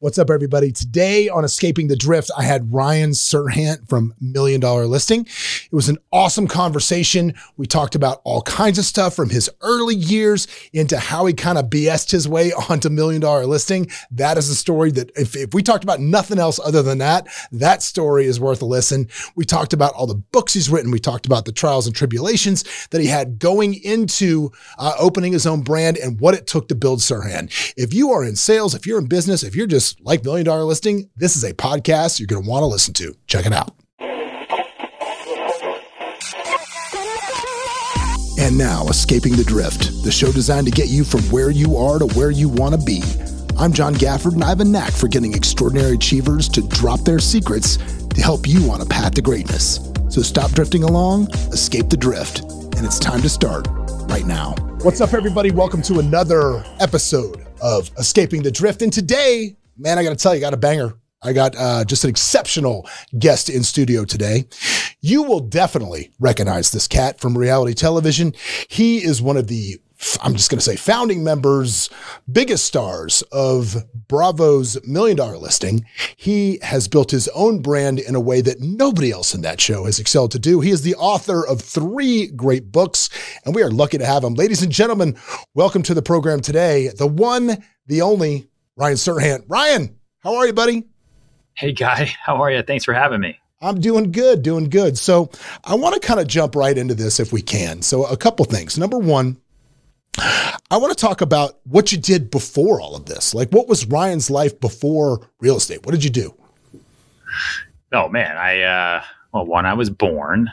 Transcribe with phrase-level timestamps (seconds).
[0.00, 0.72] What's up, everybody?
[0.72, 5.22] Today on Escaping the Drift, I had Ryan Serhant from Million Dollar Listing.
[5.22, 7.32] It was an awesome conversation.
[7.56, 11.56] We talked about all kinds of stuff from his early years into how he kind
[11.56, 13.88] of BS'd his way onto Million Dollar Listing.
[14.10, 17.26] That is a story that if, if we talked about nothing else other than that,
[17.50, 19.08] that story is worth a listen.
[19.34, 20.90] We talked about all the books he's written.
[20.90, 25.46] We talked about the trials and tribulations that he had going into uh, opening his
[25.46, 27.72] own brand and what it took to build Serhant.
[27.78, 30.64] If you are in sales, if you're in business, if you're just like Million Dollar
[30.64, 33.14] Listing, this is a podcast you're going to want to listen to.
[33.26, 33.74] Check it out.
[38.38, 41.98] And now, Escaping the Drift, the show designed to get you from where you are
[41.98, 43.02] to where you want to be.
[43.58, 47.18] I'm John Gafford, and I have a knack for getting extraordinary achievers to drop their
[47.18, 49.90] secrets to help you on a path to greatness.
[50.10, 53.66] So stop drifting along, escape the drift, and it's time to start
[54.08, 54.54] right now.
[54.82, 55.50] What's up, everybody?
[55.50, 58.82] Welcome to another episode of Escaping the Drift.
[58.82, 60.94] And today, man, I got to tell you, I got a banger.
[61.22, 64.44] I got uh, just an exceptional guest in studio today.
[65.00, 68.34] You will definitely recognize this cat from reality television.
[68.68, 69.80] He is one of the
[70.22, 71.88] I'm just going to say founding members,
[72.30, 73.76] biggest stars of
[74.08, 75.86] Bravo's million dollar listing.
[76.16, 79.86] He has built his own brand in a way that nobody else in that show
[79.86, 80.60] has excelled to do.
[80.60, 83.08] He is the author of three great books,
[83.46, 84.34] and we are lucky to have him.
[84.34, 85.16] Ladies and gentlemen,
[85.54, 86.88] welcome to the program today.
[86.88, 89.44] The one, the only Ryan Serhant.
[89.48, 90.84] Ryan, how are you, buddy?
[91.54, 92.04] Hey, Guy.
[92.22, 92.62] How are you?
[92.62, 93.38] Thanks for having me.
[93.62, 94.98] I'm doing good, doing good.
[94.98, 95.30] So
[95.64, 97.80] I want to kind of jump right into this if we can.
[97.80, 98.76] So a couple things.
[98.76, 99.38] Number one,
[100.18, 103.34] I want to talk about what you did before all of this.
[103.34, 105.86] Like, what was Ryan's life before real estate?
[105.86, 106.34] What did you do?
[107.92, 109.02] Oh man, I uh,
[109.32, 110.52] well, one, I was born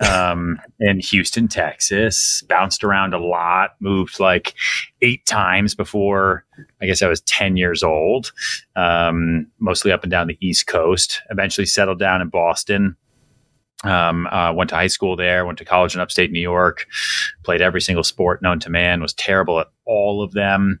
[0.00, 2.42] um, in Houston, Texas.
[2.48, 4.54] Bounced around a lot, moved like
[5.02, 6.44] eight times before
[6.80, 8.32] I guess I was 10 years old,
[8.76, 11.20] um, mostly up and down the East Coast.
[11.30, 12.96] Eventually settled down in Boston.
[13.84, 16.86] Um, uh, went to high school there, went to college in upstate New York,
[17.42, 20.80] played every single sport known to man, was terrible at all of them.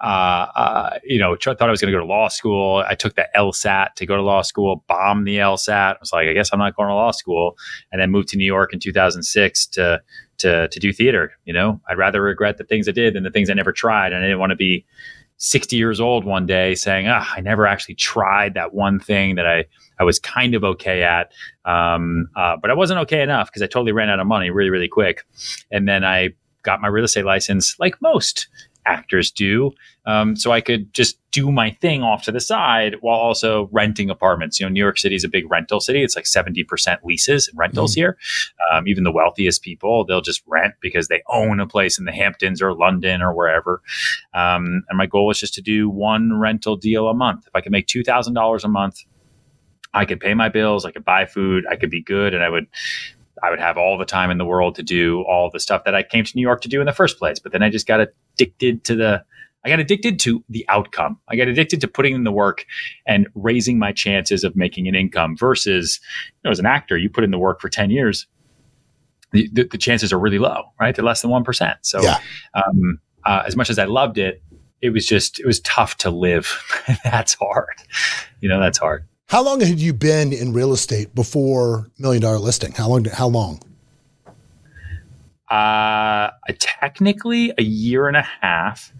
[0.00, 2.84] Uh, uh, you know, thought I was going to go to law school.
[2.86, 5.94] I took the LSAT to go to law school, bombed the LSAT.
[5.94, 7.56] I was like, I guess I'm not going to law school.
[7.90, 10.02] And then moved to New York in 2006 to,
[10.38, 11.32] to, to do theater.
[11.44, 14.12] You know, I'd rather regret the things I did than the things I never tried.
[14.12, 14.84] And I didn't want to be
[15.42, 19.44] 60 years old one day saying, ah, I never actually tried that one thing that
[19.44, 19.64] I,
[19.98, 21.32] I was kind of okay at.
[21.64, 24.70] Um, uh, but I wasn't okay enough because I totally ran out of money really,
[24.70, 25.26] really quick.
[25.72, 26.30] And then I
[26.62, 28.46] got my real estate license like most
[28.86, 29.72] actors do.
[30.06, 34.10] Um, so I could just do my thing off to the side while also renting
[34.10, 34.60] apartments.
[34.60, 36.04] You know, New York City is a big rental city.
[36.04, 37.96] It's like 70% leases and rentals mm.
[37.96, 38.18] here.
[38.70, 42.12] Um, even the wealthiest people, they'll just rent because they own a place in the
[42.12, 43.80] Hamptons or London or wherever.
[44.34, 47.46] Um, and my goal was just to do one rental deal a month.
[47.46, 49.02] If I could make $2,000 a month,
[49.94, 52.48] I could pay my bills, I could buy food, I could be good, and I
[52.48, 52.66] would
[53.42, 55.94] I would have all the time in the world to do all the stuff that
[55.94, 57.40] I came to New York to do in the first place.
[57.40, 59.24] But then I just got addicted to the
[59.64, 61.18] I got addicted to the outcome.
[61.28, 62.66] I got addicted to putting in the work
[63.06, 67.08] and raising my chances of making an income versus, you know, as an actor, you
[67.08, 68.26] put in the work for 10 years,
[69.30, 70.94] the, the, the chances are really low, right?
[70.94, 71.76] They're less than 1%.
[71.82, 72.18] So, yeah.
[72.54, 74.42] um, uh, as much as I loved it,
[74.80, 76.60] it was just, it was tough to live.
[77.04, 77.76] that's hard.
[78.40, 79.06] You know, that's hard.
[79.28, 82.72] How long had you been in real estate before Million Dollar Listing?
[82.72, 83.04] How long?
[83.06, 83.62] How long?
[85.48, 88.92] Uh, technically a year and a half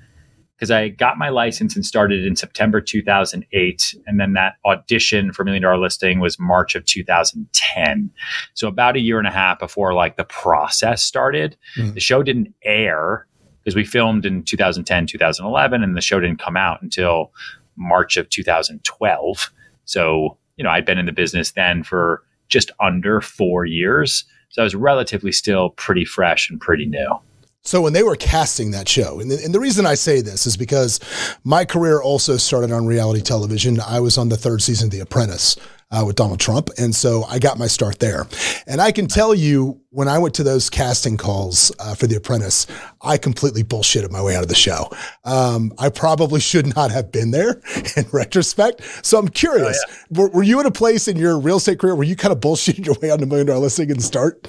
[0.62, 3.95] because I got my license and started in September 2008.
[4.06, 8.09] And then that audition for Million Dollar Listing was March of 2010.
[8.55, 11.56] So about a year and a half before like the process started.
[11.77, 11.95] Mm.
[11.95, 13.27] The show didn't air
[13.59, 17.33] because we filmed in 2010, 2011, and the show didn't come out until
[17.75, 19.50] March of 2012.
[19.84, 24.25] So, you know, I'd been in the business then for just under four years.
[24.50, 27.19] So I was relatively still pretty fresh and pretty new.
[27.65, 30.47] So when they were casting that show, and the, and the, reason I say this
[30.47, 30.99] is because
[31.45, 33.78] my career also started on reality television.
[33.81, 35.56] I was on the third season of The Apprentice
[35.93, 38.26] uh, with Donald Trump, and so I got my start there.
[38.67, 42.17] And I can tell you, when I went to those casting calls uh, for The
[42.17, 42.67] Apprentice,
[43.00, 44.91] I completely bullshitted my way out of the show.
[45.25, 47.61] Um, I probably should not have been there
[47.97, 48.82] in retrospect.
[49.06, 50.19] So I'm curious, oh, yeah.
[50.19, 52.41] were, were, you at a place in your real estate career where you kind of
[52.41, 54.49] bullshitted your way out of million dollar listing and start?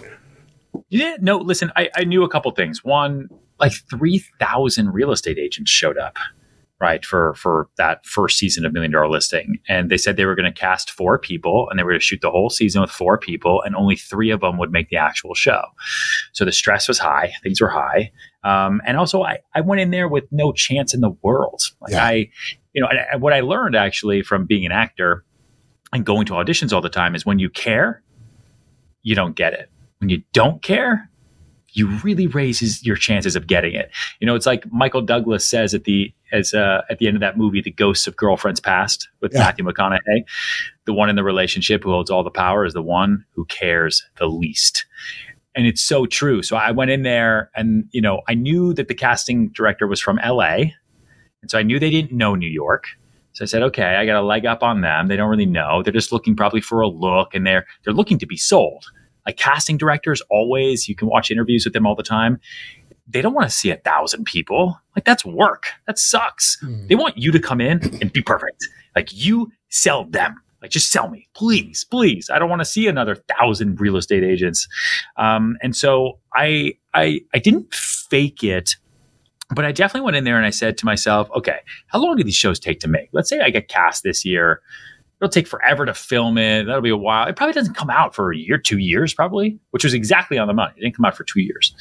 [0.94, 2.84] Yeah, no, listen, I, I knew a couple things.
[2.84, 3.28] One,
[3.60, 6.18] like 3,000 real estate agents showed up,
[6.80, 9.58] right, for, for that first season of Million Dollar Listing.
[9.68, 12.06] And they said they were going to cast four people and they were going to
[12.06, 14.98] shoot the whole season with four people, and only three of them would make the
[14.98, 15.64] actual show.
[16.32, 18.12] So the stress was high, things were high.
[18.44, 21.64] Um, and also, I, I went in there with no chance in the world.
[21.82, 22.06] Like, yeah.
[22.06, 22.30] I,
[22.74, 25.26] you know, what I learned actually from being an actor
[25.92, 28.04] and going to auditions all the time is when you care,
[29.02, 29.72] you don't get it.
[30.04, 31.10] When you don't care,
[31.70, 33.90] you really raises your chances of getting it.
[34.20, 37.22] You know, it's like Michael Douglas says at the as uh, at the end of
[37.22, 39.40] that movie, The Ghosts of Girlfriends Past with yeah.
[39.40, 40.26] Matthew McConaughey.
[40.84, 44.04] The one in the relationship who holds all the power is the one who cares
[44.18, 44.86] the least.
[45.56, 46.44] And it's so true.
[46.44, 50.02] So I went in there and, you know, I knew that the casting director was
[50.02, 50.56] from LA.
[51.42, 52.88] And so I knew they didn't know New York.
[53.32, 55.08] So I said, okay, I got a leg up on them.
[55.08, 55.82] They don't really know.
[55.82, 58.92] They're just looking probably for a look and they're they're looking to be sold.
[59.26, 62.40] Like casting directors always, you can watch interviews with them all the time.
[63.08, 64.80] They don't want to see a thousand people.
[64.96, 65.68] Like that's work.
[65.88, 66.58] That sucks.
[66.64, 66.88] Mm.
[66.88, 68.68] They want you to come in and be perfect.
[68.96, 70.36] Like you sell them.
[70.62, 72.30] Like just sell me, please, please.
[72.30, 74.68] I don't want to see another thousand real estate agents.
[75.18, 78.78] Um, and so I I I didn't fake it
[79.54, 82.24] but I definitely went in there and I said to myself, okay, how long do
[82.24, 83.10] these shows take to make?
[83.12, 84.62] Let's say I get cast this year
[85.24, 86.66] it'll take forever to film it.
[86.66, 87.28] That'll be a while.
[87.28, 90.48] It probably doesn't come out for a year, two years, probably, which was exactly on
[90.48, 90.74] the money.
[90.76, 91.74] It didn't come out for two years.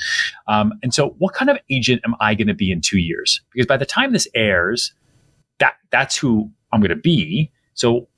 [0.46, 3.40] Um, and so, what kind of agent am I going to be in two years?
[3.52, 4.92] Because by the time this airs,
[5.58, 7.50] that that's who I'm going to be.
[7.74, 8.08] So,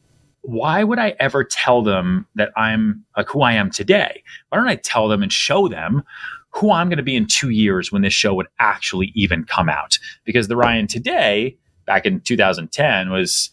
[0.43, 4.23] why would I ever tell them that I'm like who I am today?
[4.51, 6.03] Why don't I tell them and show them
[6.51, 9.71] who I'm going to be in two years when this show would actually even come
[9.71, 9.99] out?
[10.25, 11.57] Because the Ryan today,
[11.87, 13.49] back in 2010, was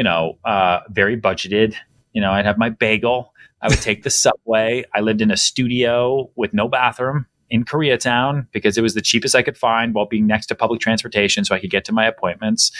[0.00, 1.74] you know, uh, very budgeted.
[2.14, 3.34] You know, I'd have my bagel.
[3.60, 4.82] I would take the subway.
[4.94, 9.34] I lived in a studio with no bathroom in Koreatown because it was the cheapest
[9.34, 12.06] I could find while being next to public transportation so I could get to my
[12.06, 12.72] appointments.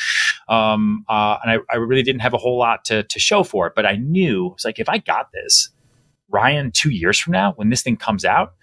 [0.49, 3.67] Um, uh, and I, I, really didn't have a whole lot to, to show for
[3.67, 5.69] it, but I knew it's like, if I got this,
[6.31, 8.55] Ryan, two years from now, when this thing comes out,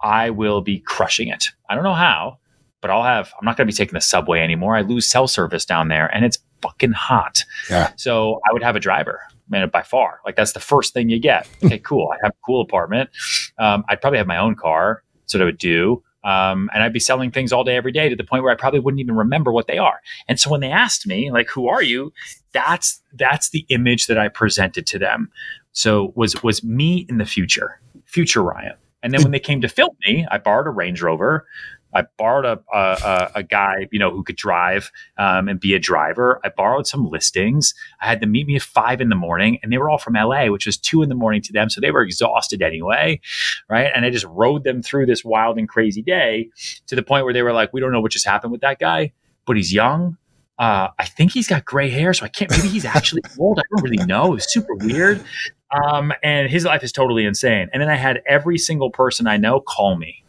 [0.00, 1.50] I will be crushing it.
[1.70, 2.38] I don't know how,
[2.80, 4.74] but I'll have, I'm not going to be taking the subway anymore.
[4.76, 7.44] I lose cell service down there and it's fucking hot.
[7.70, 7.92] Yeah.
[7.96, 10.20] So I would have a driver, man, by far.
[10.24, 11.48] Like that's the first thing you get.
[11.64, 12.10] Okay, cool.
[12.12, 13.10] I have a cool apartment.
[13.58, 15.02] Um, I'd probably have my own car.
[15.26, 16.02] So I would do.
[16.24, 18.56] Um, and I'd be selling things all day, every day to the point where I
[18.56, 20.00] probably wouldn't even remember what they are.
[20.28, 22.12] And so when they asked me, like, who are you?
[22.52, 25.30] That's that's the image that I presented to them.
[25.72, 28.74] So was was me in the future, future Ryan.
[29.02, 31.46] And then when they came to film me, I borrowed a Range Rover.
[31.94, 35.78] I borrowed a, a, a, guy, you know, who could drive um, and be a
[35.78, 36.40] driver.
[36.44, 37.74] I borrowed some listings.
[38.00, 40.14] I had them meet me at five in the morning, and they were all from
[40.14, 43.20] LA, which was two in the morning to them, so they were exhausted anyway,
[43.68, 43.90] right?
[43.94, 46.50] And I just rode them through this wild and crazy day
[46.86, 48.78] to the point where they were like, "We don't know what just happened with that
[48.78, 49.12] guy,
[49.46, 50.18] but he's young."
[50.58, 52.50] Uh, I think he's got gray hair, so I can't.
[52.50, 53.58] Maybe he's actually old.
[53.58, 54.34] I don't really know.
[54.34, 55.24] It's super weird.
[55.70, 57.68] Um, and his life is totally insane.
[57.72, 60.24] And then I had every single person I know call me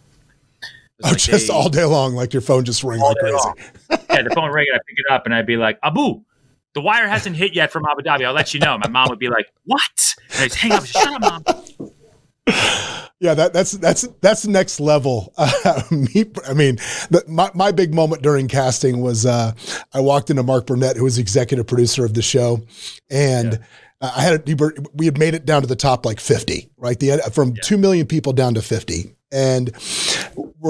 [1.04, 3.38] Oh, like just they, all day long, like your phone just rang like crazy.
[3.90, 6.22] yeah, the phone rang, I pick it up, and I'd be like, "Abu,
[6.74, 8.26] the wire hasn't hit yet from Abu Dhabi.
[8.26, 10.86] I'll let you know." My mom would be like, "What?" And I'd hang up.
[10.86, 11.92] Shut up, mom.
[13.22, 15.34] Yeah, that, that's that's that's next level.
[15.38, 16.78] Uh, me, I mean,
[17.10, 19.52] the, my my big moment during casting was uh,
[19.94, 22.62] I walked into Mark Burnett, who was executive producer of the show,
[23.10, 23.54] and.
[23.54, 23.60] Yeah.
[24.02, 24.62] I had it,
[24.94, 26.98] we had made it down to the top like 50, right?
[26.98, 27.62] The from yeah.
[27.64, 29.14] 2 million people down to 50.
[29.32, 29.72] And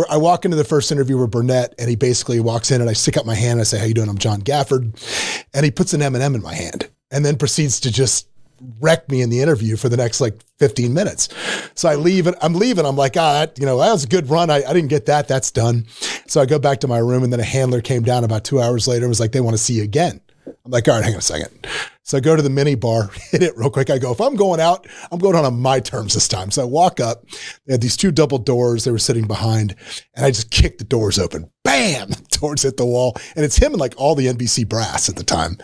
[0.09, 2.93] I walk into the first interview with Burnett, and he basically walks in, and I
[2.93, 3.53] stick up my hand.
[3.53, 4.09] And I say, "How you doing?
[4.09, 7.37] I'm John Gafford," and he puts an M and m in my hand, and then
[7.37, 8.27] proceeds to just
[8.79, 11.29] wreck me in the interview for the next like 15 minutes.
[11.75, 12.85] So I leave and I'm leaving.
[12.85, 14.49] I'm like, ah, that, you know, that was a good run.
[14.49, 15.27] I, I didn't get that.
[15.27, 15.85] That's done.
[16.27, 18.61] So I go back to my room and then a handler came down about two
[18.61, 20.21] hours later and was like, they want to see you again.
[20.65, 21.67] I'm like, all right, hang on a second.
[22.03, 23.89] So I go to the mini bar, hit it real quick.
[23.89, 26.51] I go, if I'm going out, I'm going out on my terms this time.
[26.51, 27.23] So I walk up.
[27.65, 29.75] They had these two double doors they were sitting behind,
[30.15, 31.51] and I just kick the doors open.
[31.63, 32.09] Bam!
[32.09, 33.15] The doors hit the wall.
[33.35, 35.57] And it's him and like all the NBC brass at the time.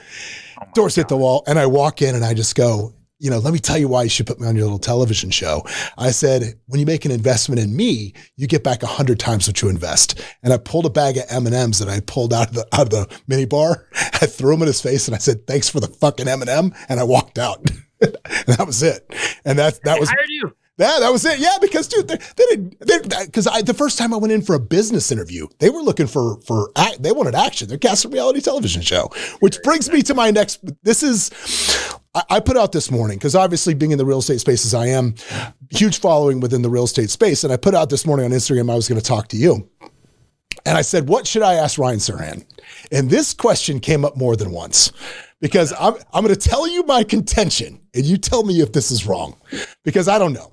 [0.61, 1.01] Oh doors God.
[1.01, 2.93] hit the wall, and I walk in and I just go,
[3.25, 5.31] you know, let me tell you why you should put me on your little television
[5.31, 5.63] show.
[5.97, 9.47] I said, when you make an investment in me, you get back a hundred times
[9.47, 10.21] what you invest.
[10.43, 12.67] And I pulled a bag of M and M's that I pulled out of the
[12.71, 13.87] out of the mini bar.
[13.95, 16.49] I threw them in his face, and I said, "Thanks for the fucking M and
[16.51, 17.67] m and I walked out.
[17.99, 18.15] and
[18.45, 19.11] that was it.
[19.43, 20.09] And that that was.
[20.09, 20.55] I hired you.
[20.77, 21.39] Yeah, that was it.
[21.39, 22.79] Yeah, because dude, they, they didn't.
[23.25, 26.07] Because I the first time I went in for a business interview, they were looking
[26.07, 27.69] for for they wanted action.
[27.69, 30.59] They're casting a reality television show, which brings me to my next.
[30.83, 31.31] This is
[32.29, 34.87] I, put out this morning because obviously being in the real estate space as I
[34.87, 35.15] am,
[35.69, 38.69] huge following within the real estate space, and I put out this morning on Instagram
[38.69, 39.69] I was going to talk to you,
[40.65, 42.45] and I said, "What should I ask Ryan Serhant?"
[42.91, 44.91] And this question came up more than once
[45.39, 48.91] because I'm I'm going to tell you my contention, and you tell me if this
[48.91, 49.37] is wrong
[49.85, 50.51] because I don't know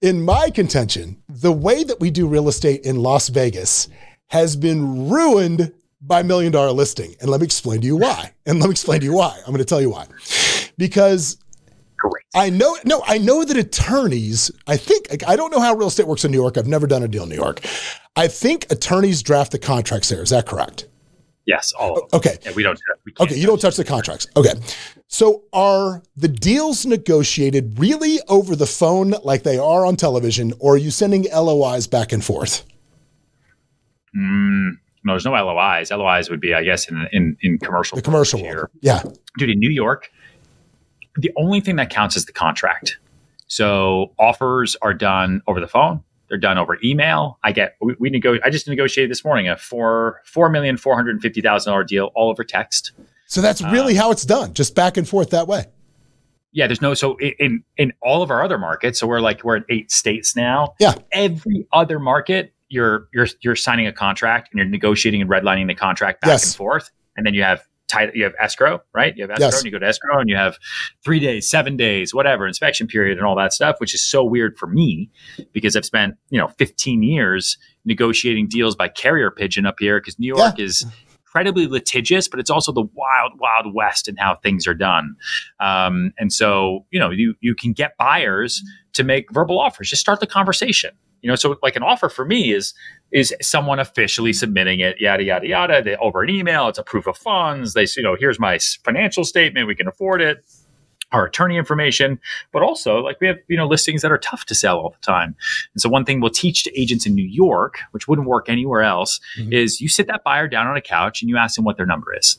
[0.00, 3.88] in my contention, the way that we do real estate in Las Vegas
[4.28, 7.14] has been ruined by million dollar listing.
[7.20, 8.32] And let me explain to you why.
[8.46, 9.36] And let me explain to you why.
[9.38, 10.06] I'm going to tell you why.
[10.76, 11.38] Because.
[12.32, 16.06] I know, no, I know that attorneys, I think, I don't know how real estate
[16.06, 16.56] works in New York.
[16.56, 17.60] I've never done a deal in New York.
[18.14, 20.22] I think attorneys draft the contracts there.
[20.22, 20.86] Is that correct?
[21.48, 22.18] Yes, all of them.
[22.18, 22.36] Okay.
[22.42, 22.78] Yeah, we don't.
[23.06, 24.26] We okay, you don't touch the contracts.
[24.36, 24.52] Okay.
[25.06, 30.74] So are the deals negotiated really over the phone like they are on television, or
[30.74, 32.66] are you sending LOIs back and forth?
[34.14, 34.72] Mm,
[35.04, 35.90] no, there's no LOIs.
[35.90, 37.96] LOIs would be, I guess, in in, in commercial.
[37.96, 38.68] The commercial world.
[38.82, 39.02] Yeah.
[39.38, 40.10] Dude, in New York,
[41.16, 42.98] the only thing that counts is the contract.
[43.46, 46.04] So offers are done over the phone.
[46.28, 47.38] They're done over email.
[47.42, 50.94] I get we, we nego- I just negotiated this morning a four four million four
[50.94, 52.92] hundred fifty thousand dollar deal all over text.
[53.26, 55.66] So that's really uh, how it's done, just back and forth that way.
[56.52, 58.98] Yeah, there's no so in in all of our other markets.
[58.98, 60.74] So we're like we're in eight states now.
[60.80, 65.66] Yeah, every other market, you're you're you're signing a contract and you're negotiating and redlining
[65.66, 66.44] the contract back yes.
[66.46, 69.16] and forth, and then you have title, you have escrow, right?
[69.16, 69.56] You have escrow yes.
[69.58, 70.58] and you go to escrow and you have
[71.04, 74.56] three days, seven days, whatever, inspection period and all that stuff, which is so weird
[74.56, 75.10] for me
[75.52, 80.18] because I've spent, you know, 15 years negotiating deals by carrier pigeon up here because
[80.18, 80.64] New York yeah.
[80.64, 80.84] is
[81.28, 85.14] incredibly litigious, but it's also the wild, wild west in how things are done.
[85.60, 88.62] Um, and so, you know, you you can get buyers
[88.94, 89.90] to make verbal offers.
[89.90, 90.90] Just start the conversation.
[91.20, 92.74] You know, so like an offer for me is
[93.10, 95.82] is someone officially submitting it, yada yada yada.
[95.82, 97.74] They over an email, it's a proof of funds.
[97.74, 100.44] They say, you know, here's my financial statement, we can afford it.
[101.10, 102.20] Our attorney information,
[102.52, 105.00] but also like we have you know listings that are tough to sell all the
[105.00, 105.34] time.
[105.72, 108.82] And so one thing we'll teach to agents in New York, which wouldn't work anywhere
[108.82, 109.50] else, mm-hmm.
[109.50, 111.86] is you sit that buyer down on a couch and you ask them what their
[111.86, 112.38] number is.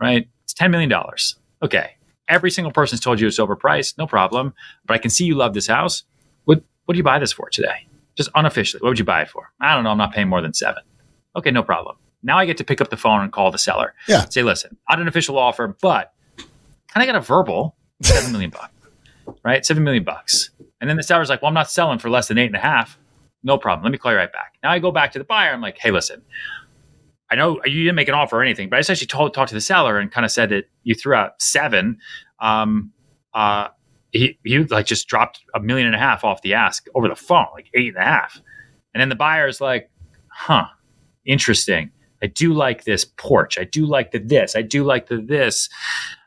[0.00, 0.28] Right?
[0.44, 1.34] It's ten million dollars.
[1.60, 1.96] Okay.
[2.28, 4.54] Every single person's told you it's overpriced, no problem.
[4.86, 6.04] But I can see you love this house.
[6.44, 7.87] What what do you buy this for today?
[8.18, 9.50] Just unofficially, what would you buy it for?
[9.60, 9.90] I don't know.
[9.90, 10.82] I'm not paying more than seven.
[11.36, 11.96] Okay, no problem.
[12.22, 13.94] Now I get to pick up the phone and call the seller.
[14.08, 14.28] Yeah.
[14.28, 18.72] Say, listen, not an official offer, but can I got a verbal seven million bucks?
[19.44, 19.64] Right?
[19.64, 20.50] Seven million bucks.
[20.80, 22.60] And then the seller's like, well, I'm not selling for less than eight and a
[22.60, 22.98] half.
[23.42, 23.84] No problem.
[23.84, 24.54] Let me call you right back.
[24.62, 25.52] Now I go back to the buyer.
[25.52, 26.22] I'm like, hey, listen,
[27.30, 29.50] I know you didn't make an offer or anything, but I just actually told, talked
[29.50, 31.98] to the seller and kind of said that you threw out seven.
[32.40, 32.90] Um,
[33.34, 33.68] uh,
[34.12, 37.16] he he like just dropped a million and a half off the ask over the
[37.16, 38.40] phone, like eight and a half.
[38.94, 39.90] And then the buyer's like,
[40.28, 40.66] huh,
[41.24, 41.90] interesting.
[42.22, 43.58] I do like this porch.
[43.58, 44.56] I do like the this.
[44.56, 45.68] I do like the this.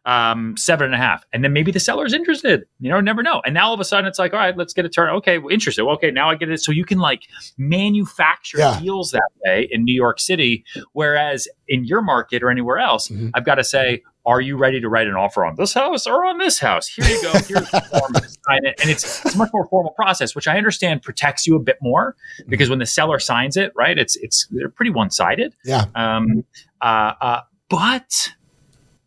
[0.04, 1.24] Um, seven and a half.
[1.32, 2.66] And then maybe the seller's interested.
[2.80, 3.40] You know, never know.
[3.46, 5.10] And now all of a sudden it's like, all right, let's get a turn.
[5.18, 5.86] Okay, interested.
[5.86, 6.60] Well, okay, now I get it.
[6.60, 7.28] So you can like
[7.60, 8.80] manufacture yeah.
[8.82, 10.66] deals that way in New York City.
[10.94, 13.30] Whereas in your market or anywhere else, mm-hmm.
[13.36, 16.26] I've got to say, are you ready to write an offer on this house or
[16.26, 16.88] on this house?
[16.88, 17.32] Here you go.
[17.48, 18.14] Here's the form.
[18.14, 18.80] Sign it.
[18.82, 21.78] And it's, it's a much more formal process, which I understand protects you a bit
[21.82, 22.16] more
[22.48, 25.56] because when the seller signs it, right, it's it's they're pretty one sided.
[25.66, 25.86] Yeah.
[25.96, 26.44] Um,
[26.82, 28.34] uh, uh, but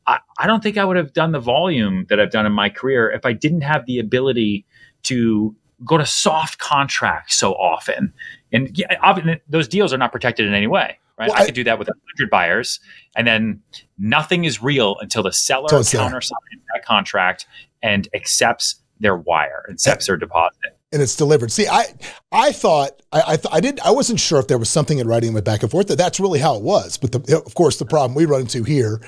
[0.06, 2.68] I, I don't think I would have done the volume that I've done in my
[2.68, 4.66] career if I didn't have the ability
[5.04, 5.54] to
[5.85, 8.12] go to soft contracts so often.
[8.52, 11.28] And yeah, those deals are not protected in any way right?
[11.28, 12.80] Well, I, I, could do that with a hundred buyers,
[13.16, 13.62] and then
[13.99, 16.33] nothing is real until the seller countersigns
[16.75, 17.47] that contract
[17.83, 21.50] and accepts their wire, and accepts their deposit, and it's delivered.
[21.50, 21.87] See, I
[22.35, 25.07] I thought I I, th- I did I wasn't sure if there was something in
[25.07, 26.99] writing with back and forth that that's really how it was.
[26.99, 29.00] But the, of course, the problem we run into here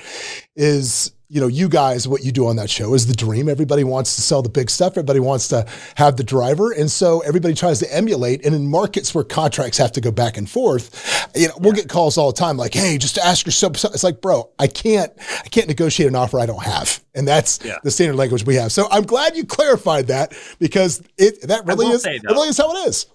[0.55, 3.49] is you know, you guys, what you do on that show is the dream.
[3.49, 4.93] Everybody wants to sell the big stuff.
[4.93, 5.65] Everybody wants to
[5.95, 6.71] have the driver.
[6.71, 8.45] And so everybody tries to emulate.
[8.45, 11.89] And in markets where contracts have to go back and forth, you know, we'll get
[11.89, 13.73] calls all the time like, hey, just ask yourself.
[13.83, 15.11] It's like, bro, I can't,
[15.43, 17.03] I can't negotiate an offer I don't have.
[17.13, 17.75] And that's yeah.
[17.83, 18.71] the standard language we have.
[18.71, 22.57] So I'm glad you clarified that because it, that really is, say, though, really is
[22.57, 23.05] how it is.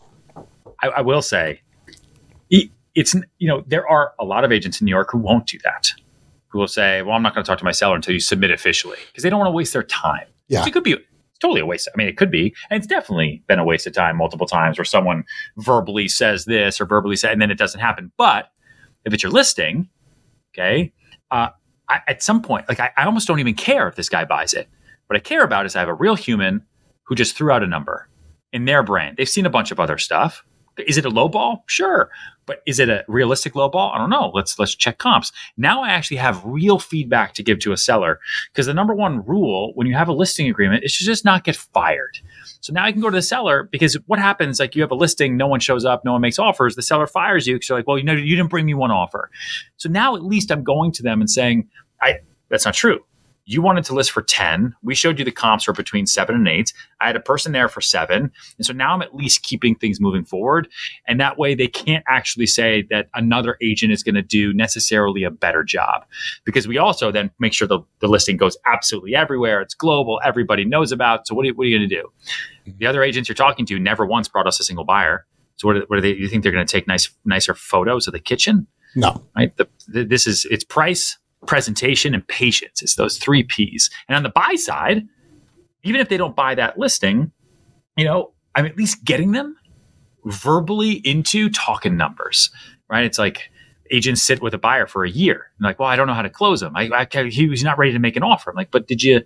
[0.82, 1.60] I, I will say,
[2.94, 5.58] it's, you know, there are a lot of agents in New York who won't do
[5.64, 5.92] that
[6.52, 8.50] who will say, "Well, I'm not going to talk to my seller until you submit
[8.50, 10.26] officially," because they don't want to waste their time.
[10.48, 10.96] Yeah, it could be
[11.40, 11.88] totally a waste.
[11.92, 14.78] I mean, it could be, and it's definitely been a waste of time multiple times
[14.78, 15.24] where someone
[15.56, 18.12] verbally says this or verbally say, and then it doesn't happen.
[18.16, 18.50] But
[19.04, 19.88] if it's your listing,
[20.54, 20.92] okay,
[21.30, 21.48] uh,
[21.88, 24.52] I, at some point, like I, I almost don't even care if this guy buys
[24.52, 24.68] it.
[25.06, 26.64] What I care about is I have a real human
[27.04, 28.08] who just threw out a number
[28.52, 29.14] in their brain.
[29.16, 30.44] They've seen a bunch of other stuff.
[30.78, 31.64] Is it a low ball?
[31.66, 32.10] Sure.
[32.46, 33.92] But is it a realistic low ball?
[33.94, 34.32] I don't know.
[34.34, 35.30] Let's let's check comps.
[35.56, 38.18] Now I actually have real feedback to give to a seller
[38.52, 41.44] because the number one rule when you have a listing agreement is to just not
[41.44, 42.18] get fired.
[42.60, 44.96] So now I can go to the seller because what happens like you have a
[44.96, 47.78] listing, no one shows up, no one makes offers, the seller fires you because you're
[47.78, 49.30] like, well, you know, you didn't bring me one offer.
[49.76, 51.68] So now at least I'm going to them and saying,
[52.00, 53.04] I that's not true.
[53.44, 54.75] You wanted to list for 10.
[54.82, 56.72] We showed you the comps were between seven and eight.
[57.00, 58.30] I had a person there for seven.
[58.56, 60.68] And so now I'm at least keeping things moving forward.
[61.08, 65.25] And that way they can't actually say that another agent is going to do necessarily
[65.25, 66.04] a better job
[66.44, 69.61] because we also then make sure the, the listing goes absolutely everywhere.
[69.61, 70.20] It's global.
[70.25, 71.26] Everybody knows about.
[71.26, 72.12] So what are, you- what are you going to do?
[72.78, 75.26] The other agents you're talking to never once brought us a single buyer.
[75.56, 76.14] So what are, what are they?
[76.14, 78.66] You think they're going to take nice, nicer photos of the kitchen?
[78.94, 79.25] No.
[79.37, 79.56] right?
[79.56, 82.82] The, the, this is it's price, presentation, and patience.
[82.82, 83.90] It's those three P's.
[84.08, 85.06] And on the buy side,
[85.82, 87.32] even if they don't buy that listing,
[87.96, 89.56] you know, I'm at least getting them
[90.25, 92.50] verbally into talking numbers,
[92.88, 93.04] right?
[93.04, 93.50] It's like
[93.90, 95.46] agents sit with a buyer for a year.
[95.58, 96.76] And like, well, I don't know how to close him.
[96.76, 98.50] I, I he was not ready to make an offer.
[98.50, 99.22] I'm like, but did you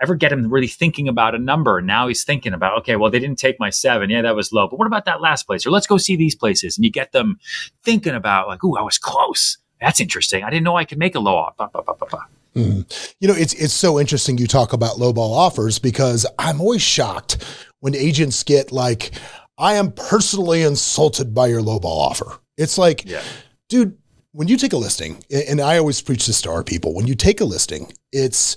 [0.00, 1.78] ever get him really thinking about a number?
[1.78, 4.10] And now he's thinking about, okay, well, they didn't take my seven.
[4.10, 4.68] Yeah, that was low.
[4.68, 5.66] But what about that last place?
[5.66, 6.78] Or let's go see these places.
[6.78, 7.38] And you get them
[7.84, 9.58] thinking about like, ooh, I was close.
[9.80, 10.44] That's interesting.
[10.44, 11.54] I didn't know I could make a low offer.
[11.58, 12.18] Bah, bah, bah, bah.
[12.54, 12.80] Hmm.
[13.20, 17.44] You know, it's it's so interesting you talk about lowball offers because I'm always shocked
[17.80, 19.12] when agents get like,
[19.58, 22.38] I am personally insulted by your lowball offer.
[22.56, 23.22] It's like, Yeah.
[23.68, 23.96] dude,
[24.32, 27.14] when you take a listing, and I always preach this to our people, when you
[27.14, 28.56] take a listing, it's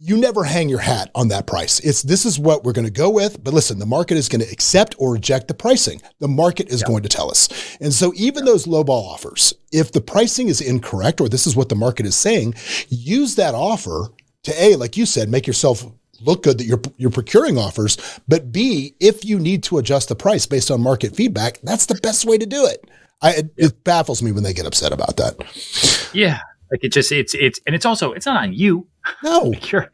[0.00, 1.80] you never hang your hat on that price.
[1.80, 3.42] It's this is what we're going to go with.
[3.42, 6.00] But listen, the market is going to accept or reject the pricing.
[6.20, 7.48] The market is going to tell us.
[7.80, 11.68] And so even those lowball offers, if the pricing is incorrect or this is what
[11.68, 12.54] the market is saying,
[12.88, 14.08] use that offer
[14.44, 15.84] to A, like you said, make yourself
[16.20, 20.16] look good that you're you're procuring offers, but B, if you need to adjust the
[20.16, 22.88] price based on market feedback, that's the best way to do it.
[23.20, 26.10] I, it, it baffles me when they get upset about that.
[26.14, 26.38] Yeah.
[26.70, 28.86] Like it just, it's, it's, and it's also, it's not on you.
[29.22, 29.90] No, You're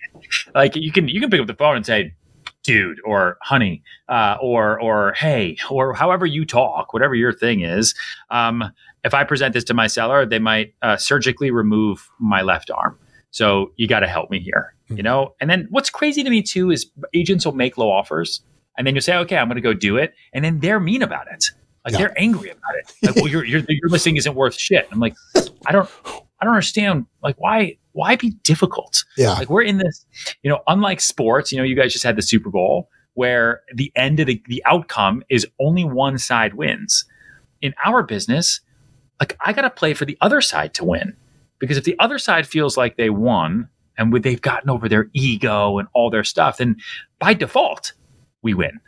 [0.54, 2.14] like, you can, you can pick up the phone and say,
[2.62, 7.94] dude, or honey, uh, or, or hey, or however you talk, whatever your thing is.
[8.30, 8.64] Um,
[9.04, 12.99] if I present this to my seller, they might uh, surgically remove my left arm.
[13.33, 15.35] So you got to help me here, you know?
[15.40, 18.40] And then what's crazy to me too is agents will make low offers
[18.78, 20.14] and then you say, okay, I'm going to go do it.
[20.33, 21.44] And then they're mean about it.
[21.85, 21.99] Like Yeah.
[21.99, 22.92] they're angry about it.
[23.02, 24.88] Like, well, your, your, your listing isn't worth shit.
[24.90, 25.14] I'm like,
[25.66, 25.88] I don't,
[26.40, 27.06] I don't understand.
[27.23, 29.04] Like, why, why be difficult?
[29.16, 30.04] yeah, Like we're in this,
[30.42, 33.92] you know, unlike sports, you know, you guys just had the Super Bowl where the
[33.94, 37.04] end of the, the outcome is only one side wins.
[37.62, 38.61] In our business,
[39.20, 41.16] like I got to play for the other side to win
[41.59, 45.78] because if the other side feels like they won and they've gotten over their ego
[45.78, 46.76] and all their stuff, then
[47.20, 47.92] by default,
[48.42, 48.80] we win.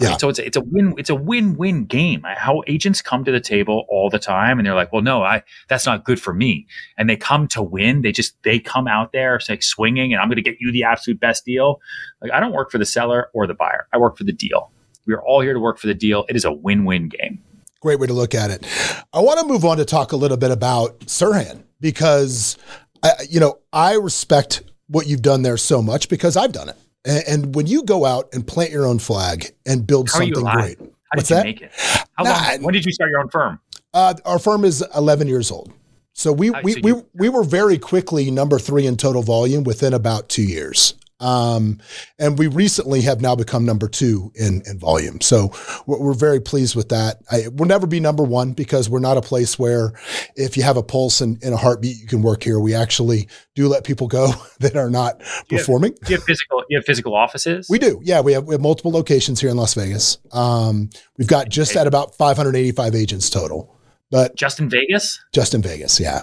[0.00, 0.16] Yeah.
[0.16, 2.22] So it's a, it's a win it's a win win game.
[2.24, 5.42] How agents come to the table all the time and they're like, well, no, I
[5.68, 6.66] that's not good for me.
[6.96, 8.02] And they come to win.
[8.02, 10.84] They just they come out there like swinging, and I'm going to get you the
[10.84, 11.80] absolute best deal.
[12.22, 13.86] Like I don't work for the seller or the buyer.
[13.92, 14.70] I work for the deal.
[15.06, 16.24] We are all here to work for the deal.
[16.28, 17.42] It is a win win game.
[17.80, 18.66] great way to look at it.
[19.12, 22.56] I want to move on to talk a little bit about Serhant because,
[23.02, 26.76] I, you know, I respect what you've done there so much because I've done it.
[27.04, 30.44] And, and when you go out and plant your own flag and build How something
[30.44, 31.44] great, How What's did you that?
[31.44, 31.72] make it?
[32.16, 32.62] How Nah, long?
[32.62, 33.58] When did you start your own firm?
[33.94, 35.72] uh, our firm is 11 years old.
[36.14, 39.64] So we, we, so we, you- we were very quickly number three in total volume
[39.64, 40.94] within about two years.
[41.22, 41.78] Um,
[42.18, 45.20] and we recently have now become number two in, in volume.
[45.20, 45.52] So
[45.86, 47.18] we're, we're very pleased with that.
[47.30, 49.92] I, we'll never be number one because we're not a place where
[50.34, 52.58] if you have a pulse and, and a heartbeat, you can work here.
[52.58, 55.58] We actually do let people go that are not Yeah.
[55.58, 55.92] performing.
[56.04, 56.64] Do you have physical?
[56.68, 57.68] You have physical offices?
[57.70, 58.00] We do.
[58.02, 58.20] Yeah.
[58.20, 60.18] We have, we have multiple locations here in Las Vegas.
[60.32, 63.74] Um, we've got just at about 585 agents total,
[64.10, 65.20] but just in Vegas.
[65.32, 66.00] just in Vegas.
[66.00, 66.22] Yeah.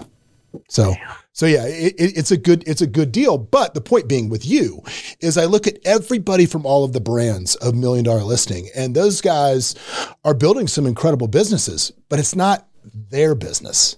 [0.68, 0.94] So,
[1.32, 3.38] so yeah, it, it- it's a good, it's a good deal.
[3.38, 4.82] But the point being with you
[5.20, 8.94] is I look at everybody from all of the brands of million dollar listing and
[8.94, 9.74] those guys
[10.24, 12.66] are building some incredible businesses, but it's not
[13.10, 13.96] their business.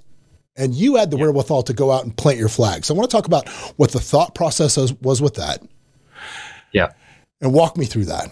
[0.56, 2.84] And you had the wherewithal to go out and plant your flag.
[2.84, 5.62] So I want to talk about what the thought process was, was with that
[6.72, 6.88] Yeah.
[7.40, 8.28] and walk me through that.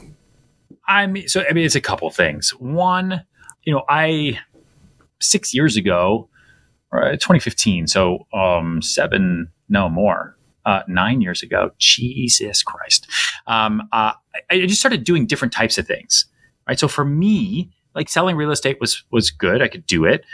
[0.86, 2.50] I mean, so I mean, it's a couple things.
[2.58, 3.22] One,
[3.64, 4.38] you know, I
[5.20, 6.28] six years ago,
[6.92, 11.70] or 2015, so um, seven, no more, uh, nine years ago.
[11.79, 13.07] Jesus Christ,
[13.46, 14.12] um, uh,
[14.50, 16.26] I, I just started doing different types of things.
[16.68, 16.79] Right.
[16.79, 19.62] So for me, like selling real estate was was good.
[19.62, 20.24] I could do it,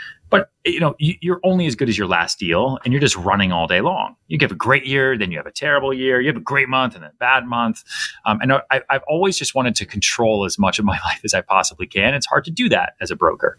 [0.40, 3.16] but you know, you, you're only as good as your last deal, and you're just
[3.16, 4.16] running all day long.
[4.29, 6.20] You have a great year, then you have a terrible year.
[6.20, 7.83] You have a great month, and then a bad month.
[8.25, 11.35] Um, and I, I've always just wanted to control as much of my life as
[11.35, 12.14] I possibly can.
[12.14, 13.59] It's hard to do that as a broker.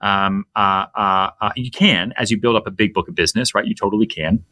[0.00, 3.54] Um, uh, uh, uh, you can as you build up a big book of business,
[3.54, 3.66] right?
[3.66, 4.44] You totally can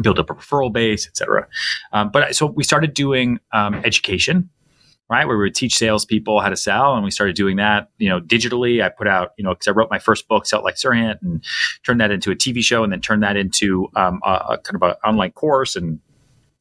[0.00, 1.46] build up a referral base, et cetera.
[1.92, 4.48] Um, but so we started doing um, education,
[5.10, 5.26] right?
[5.26, 8.20] Where we would teach salespeople how to sell, and we started doing that, you know,
[8.20, 8.82] digitally.
[8.82, 11.44] I put out, you know, because I wrote my first book, Sell Like Serhant, and
[11.84, 14.76] turned that into a TV show, and then turned that into um, a, a kind
[14.76, 16.00] of an online course and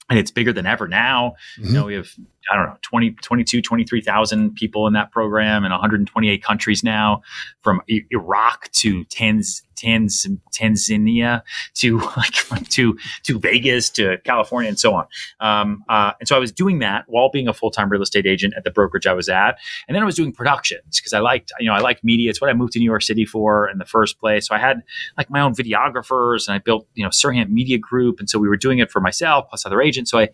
[0.09, 1.35] and it's bigger than ever now.
[1.59, 1.67] Mm-hmm.
[1.67, 2.09] You know, we have
[2.49, 7.21] I don't know 20 22 23,000 people in that program in 128 countries now
[7.61, 11.41] from Iraq to Tanz, Tanz, Tanzania
[11.75, 15.05] to like to to Vegas to California and so on.
[15.39, 18.53] Um, uh, and so I was doing that while being a full-time real estate agent
[18.57, 19.57] at the brokerage I was at.
[19.87, 22.29] And then I was doing productions because I liked, you know, I liked media.
[22.29, 24.47] It's what I moved to New York City for in the first place.
[24.47, 24.81] So I had
[25.17, 28.19] like my own videographers and I built, you know, Serhant Media Group.
[28.19, 30.11] And so we were doing it for myself plus other agents.
[30.11, 30.29] So I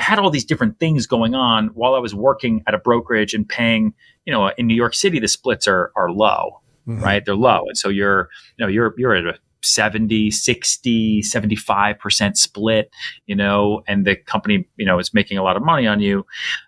[0.00, 3.34] I had all these different things going on while I was working at a brokerage
[3.34, 3.92] and paying,
[4.24, 7.04] you know, in New York City, the splits are, are low, mm-hmm.
[7.04, 7.22] right?
[7.22, 7.66] They're low.
[7.66, 12.90] And so you're, you know, you're, you're at a 70, 60, 75% split,
[13.26, 16.24] you know, and the company, you know, is making a lot of money on you,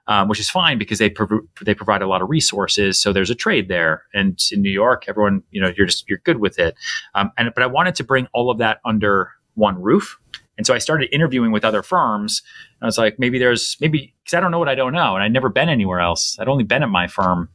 [0.08, 3.00] um, which is fine because they, prov- they provide a lot of resources.
[3.00, 4.02] So there's a trade there.
[4.12, 6.74] And in New York, everyone, you know, you're just, you're good with it.
[7.14, 10.18] Um, and, but I wanted to bring all of that under one roof
[10.58, 12.42] and so I started interviewing with other firms.
[12.80, 15.24] I was like, maybe there's maybe because I don't know what I don't know, and
[15.24, 16.36] I'd never been anywhere else.
[16.38, 17.48] I'd only been at my firm.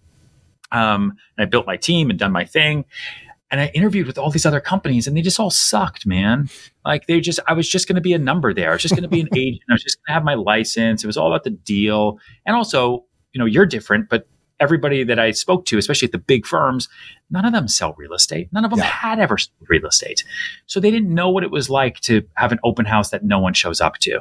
[0.72, 2.86] Um, and I built my team and done my thing.
[3.50, 6.50] And I interviewed with all these other companies, and they just all sucked, man.
[6.84, 8.72] Like they just, I was just going to be a number there.
[8.72, 9.62] I was just going to be an agent.
[9.70, 11.04] I was just going to have my license.
[11.04, 14.28] It was all about the deal, and also, you know, you're different, but
[14.60, 16.90] everybody that I spoke to, especially at the big firms,
[17.30, 18.50] none of them sell real estate.
[18.52, 18.86] None of them yeah.
[18.86, 20.24] had ever sold real estate.
[20.66, 23.40] So they didn't know what it was like to have an open house that no
[23.40, 24.20] one shows up to.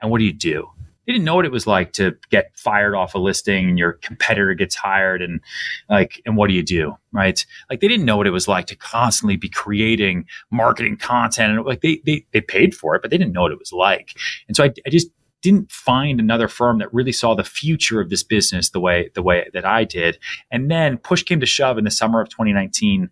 [0.00, 0.68] And what do you do?
[1.06, 3.94] They didn't know what it was like to get fired off a listing and your
[3.94, 5.40] competitor gets hired and
[5.88, 8.66] like and what do you do right like they didn't know what it was like
[8.66, 13.10] to constantly be creating marketing content and like they they, they paid for it but
[13.10, 14.12] they didn't know what it was like
[14.48, 15.08] and so I, I just
[15.42, 19.22] didn't find another firm that really saw the future of this business the way the
[19.22, 20.18] way that I did.
[20.50, 23.10] And then push came to shove in the summer of 2019.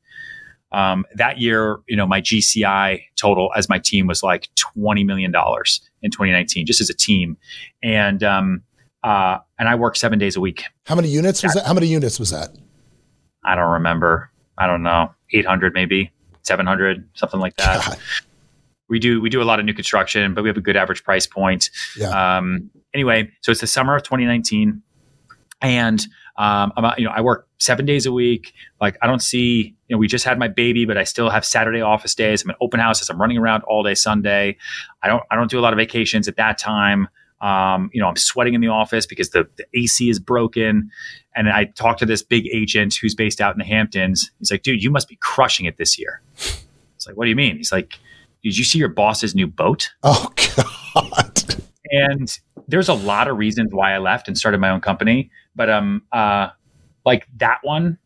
[0.73, 5.31] Um, that year, you know, my GCI total as my team was like twenty million
[5.31, 7.37] dollars in 2019, just as a team,
[7.83, 8.63] and um,
[9.05, 10.65] uh, and I worked seven days a week.
[10.85, 11.67] How many units was that?
[11.67, 12.51] How many units was that?
[13.45, 14.31] I don't remember.
[14.59, 16.11] I don't know, 800 maybe,
[16.43, 17.85] 700, something like that.
[17.87, 17.99] God
[18.89, 21.05] we do we do a lot of new construction, but we have a good average
[21.05, 21.71] price point.
[21.97, 22.37] Yeah.
[22.39, 24.83] Um, anyway, so it's the summer of 2019,
[25.61, 26.01] and
[26.37, 28.53] um, I'm, you know I work seven days a week.
[28.81, 31.45] Like I don't see you know we just had my baby, but I still have
[31.45, 32.43] Saturday office days.
[32.43, 33.11] I'm in open houses.
[33.11, 34.57] I'm running around all day Sunday.
[35.03, 37.09] I don't I don't do a lot of vacations at that time.
[37.41, 40.91] Um, you know, I'm sweating in the office because the, the AC is broken.
[41.35, 44.31] And I talked to this big agent who's based out in the Hamptons.
[44.39, 46.23] He's like, dude, you must be crushing it this year.
[46.35, 47.59] It's like, what do you mean?
[47.59, 47.99] He's like,
[48.47, 49.93] did you see your boss's new boat?
[50.05, 50.33] Oh
[50.95, 51.57] God.
[51.91, 55.33] And there's a lot of reasons why I left and started my own company.
[55.57, 56.51] But um uh
[57.05, 57.99] like that one,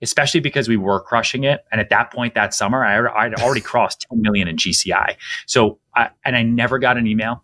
[0.00, 1.64] especially because we were crushing it.
[1.72, 5.16] And at that point that summer, I, I'd already crossed 10 million in GCI.
[5.46, 7.42] So I, and I never got an email.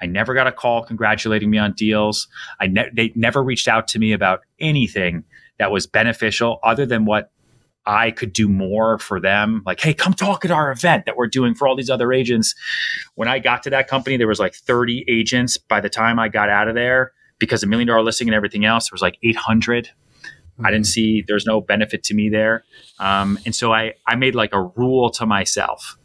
[0.00, 2.28] I never got a call congratulating me on deals.
[2.60, 5.24] I ne- they never reached out to me about anything
[5.58, 7.30] that was beneficial other than what
[7.90, 9.64] I could do more for them.
[9.66, 12.54] Like, hey, come talk at our event that we're doing for all these other agents.
[13.16, 15.56] When I got to that company, there was like 30 agents.
[15.56, 18.64] By the time I got out of there, because a million dollar listing and everything
[18.64, 19.86] else, there was like 800.
[19.86, 20.64] Mm-hmm.
[20.64, 20.88] I didn't mm-hmm.
[20.88, 22.62] see there's no benefit to me there.
[23.00, 25.98] Um, and so I, I made like a rule to myself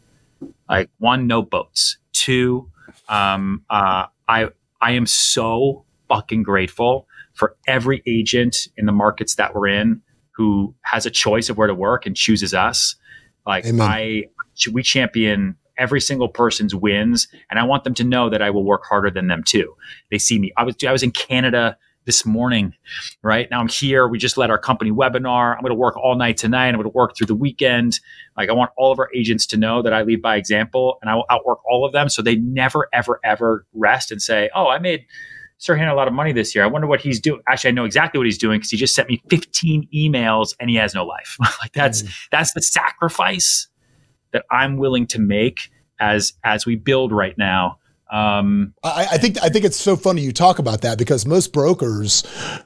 [0.68, 1.98] like one, no boats.
[2.12, 2.68] Two,
[3.08, 4.48] um, uh, I,
[4.80, 10.02] I am so fucking grateful for every agent in the markets that we're in
[10.36, 12.94] who has a choice of where to work and chooses us.
[13.46, 13.88] Like Amen.
[13.88, 14.24] I,
[14.72, 18.64] we champion every single person's wins, and I want them to know that I will
[18.64, 19.74] work harder than them too.
[20.10, 20.52] They see me.
[20.56, 22.72] I was I was in Canada this morning,
[23.22, 24.06] right now I'm here.
[24.06, 25.54] We just led our company webinar.
[25.54, 26.68] I'm going to work all night tonight.
[26.68, 27.98] I'm going to work through the weekend.
[28.36, 31.10] Like I want all of our agents to know that I lead by example, and
[31.10, 34.68] I will outwork all of them so they never, ever, ever rest and say, "Oh,
[34.68, 35.04] I made."
[35.58, 36.64] Serhant a lot of money this year.
[36.64, 37.40] I wonder what he's doing.
[37.48, 40.68] Actually, I know exactly what he's doing because he just sent me 15 emails and
[40.68, 41.36] he has no life.
[41.60, 42.28] like that's mm.
[42.30, 43.68] that's the sacrifice
[44.32, 47.78] that I'm willing to make as as we build right now.
[48.08, 51.52] Um, I, I, think I think it's so funny you talk about that because most
[51.52, 52.22] brokers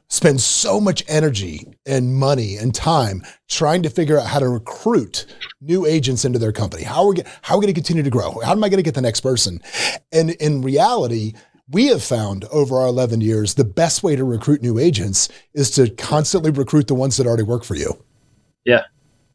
[0.09, 5.25] spend so much energy and money and time trying to figure out how to recruit
[5.63, 6.83] new agents into their company.
[6.83, 8.39] How are we how are we going to continue to grow?
[8.45, 9.63] How am I going to get the next person?
[10.13, 11.33] And in reality,
[11.71, 15.71] we have found over our 11 years the best way to recruit new agents is
[15.73, 18.03] to constantly recruit the ones that already work for you.
[18.65, 18.85] Yeah.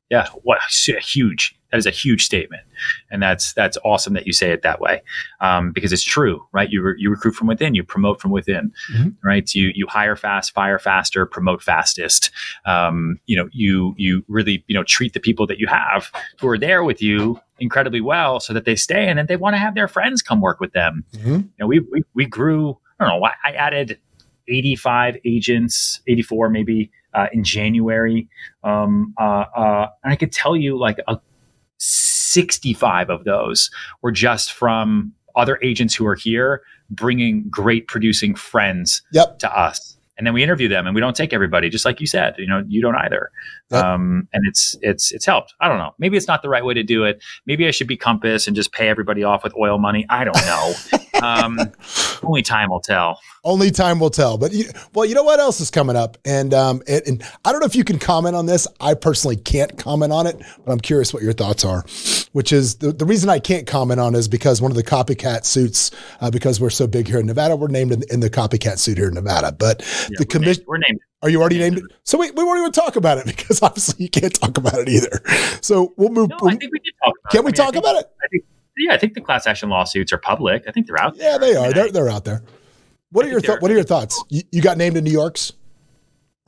[0.09, 0.27] yeah.
[0.43, 2.63] What huge that is a huge statement,
[3.11, 5.01] and that's that's awesome that you say it that way,
[5.41, 6.69] um, because it's true, right?
[6.69, 9.09] You re- you recruit from within, you promote from within, mm-hmm.
[9.27, 9.53] right?
[9.53, 12.31] You you hire fast, fire faster, promote fastest.
[12.65, 16.09] Um, you know, you you really you know treat the people that you have
[16.39, 19.53] who are there with you incredibly well, so that they stay, and then they want
[19.55, 21.03] to have their friends come work with them.
[21.11, 21.33] Mm-hmm.
[21.33, 22.77] You know, we, we we grew.
[23.01, 23.27] I don't know.
[23.43, 23.99] I added
[24.47, 28.27] 85 agents, 84 maybe uh, in January.
[28.63, 31.19] Um, uh, uh, and I could tell you like a
[31.77, 33.69] 65 of those
[34.01, 39.39] were just from other agents who are here bringing great producing friends yep.
[39.39, 42.07] to us and then we interview them and we don't take everybody just like you
[42.07, 43.31] said you know you don't either.
[43.71, 43.83] Yep.
[43.83, 45.53] um, and it's it's it's helped.
[45.59, 45.95] I don't know.
[45.97, 47.23] Maybe it's not the right way to do it.
[47.45, 50.05] Maybe i should be compass and just pay everybody off with oil money.
[50.09, 50.73] I don't know.
[51.23, 51.57] Um,
[52.23, 53.19] only time will tell.
[53.45, 54.37] Only time will tell.
[54.37, 56.17] But you, well you know what else is coming up?
[56.25, 58.67] And um and, and i don't know if you can comment on this.
[58.81, 61.81] I personally can't comment on it but i'm curious what your thoughts are
[62.33, 65.45] which is the, the reason i can't comment on is because one of the copycat
[65.45, 68.77] suits uh, because we're so big here in nevada we're named in, in the copycat
[68.77, 69.51] suit here in nevada.
[69.51, 70.63] But yeah, the commission.
[70.67, 70.99] We're named.
[71.21, 71.81] Are you already named?
[72.03, 74.89] So we, we won't even talk about it because obviously you can't talk about it
[74.89, 75.21] either.
[75.61, 76.29] So we'll move.
[76.29, 77.43] No, I think we did talk about Can it.
[77.43, 78.11] we I mean, talk think, about it?
[78.23, 78.43] I think,
[78.77, 80.63] yeah, I think the class action lawsuits are public.
[80.67, 81.31] I think they're out there.
[81.31, 81.73] Yeah, they are.
[81.73, 82.43] they're, they're out there.
[83.11, 84.21] What are your th- What are your thoughts?
[84.29, 85.53] You, you, got named in New York's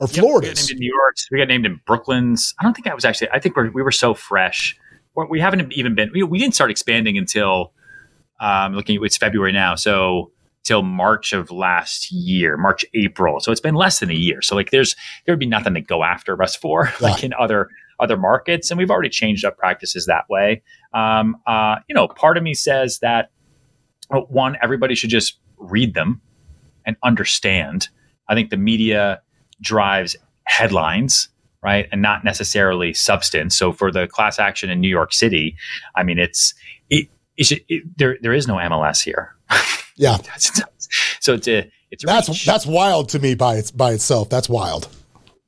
[0.00, 0.50] or yep, Florida's?
[0.50, 1.28] We got named in New York's.
[1.30, 2.54] We got named in Brooklyn's.
[2.60, 3.30] I don't think I was actually.
[3.32, 4.78] I think we're, we were so fresh.
[5.30, 6.10] We haven't even been.
[6.12, 7.72] We, we didn't start expanding until
[8.40, 9.02] um, looking.
[9.02, 10.30] It's February now, so
[10.64, 13.40] till March of last year, March, April.
[13.40, 14.42] So it's been less than a year.
[14.42, 14.94] So like there's
[15.24, 17.08] there would be nothing to go after us for yeah.
[17.08, 17.68] like in other
[18.00, 18.70] other markets.
[18.70, 20.62] And we've already changed up practices that way.
[20.94, 23.30] Um, uh, you know, part of me says that
[24.10, 26.20] uh, one, everybody should just read them
[26.86, 27.88] and understand.
[28.28, 29.20] I think the media
[29.60, 31.28] drives headlines
[31.62, 35.56] right and not necessarily substance so for the class action in new york city
[35.94, 36.54] i mean it's
[36.88, 39.34] it, it, it there there is no mls here
[39.98, 40.18] Yeah.
[41.20, 42.46] so it's a it's a that's reach.
[42.46, 44.30] that's wild to me by its by itself.
[44.30, 44.88] That's wild.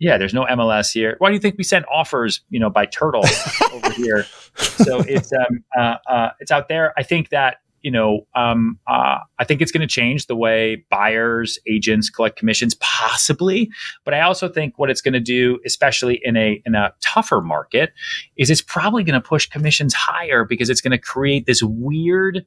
[0.00, 1.16] Yeah, there's no MLS here.
[1.18, 3.24] Why do you think we sent offers, you know, by Turtle
[3.72, 4.24] over here?
[4.56, 6.92] So it's um uh, uh, it's out there.
[6.98, 10.84] I think that you know um uh, I think it's going to change the way
[10.90, 13.70] buyers, agents collect commissions, possibly.
[14.04, 17.40] But I also think what it's going to do, especially in a in a tougher
[17.40, 17.92] market,
[18.36, 22.44] is it's probably going to push commissions higher because it's going to create this weird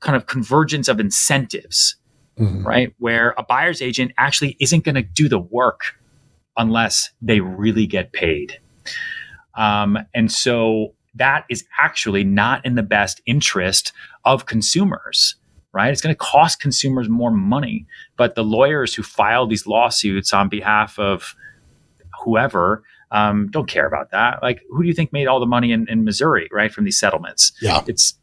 [0.00, 1.96] kind of convergence of incentives,
[2.38, 2.66] mm-hmm.
[2.66, 2.94] right?
[2.98, 5.96] Where a buyer's agent actually isn't going to do the work
[6.56, 8.58] unless they really get paid.
[9.56, 13.92] Um, and so that is actually not in the best interest
[14.24, 15.36] of consumers,
[15.72, 15.90] right?
[15.90, 17.86] It's going to cost consumers more money.
[18.16, 21.34] But the lawyers who file these lawsuits on behalf of
[22.22, 24.42] whoever um, don't care about that.
[24.42, 26.98] Like, who do you think made all the money in, in Missouri, right, from these
[26.98, 27.52] settlements?
[27.60, 28.18] Yeah, it's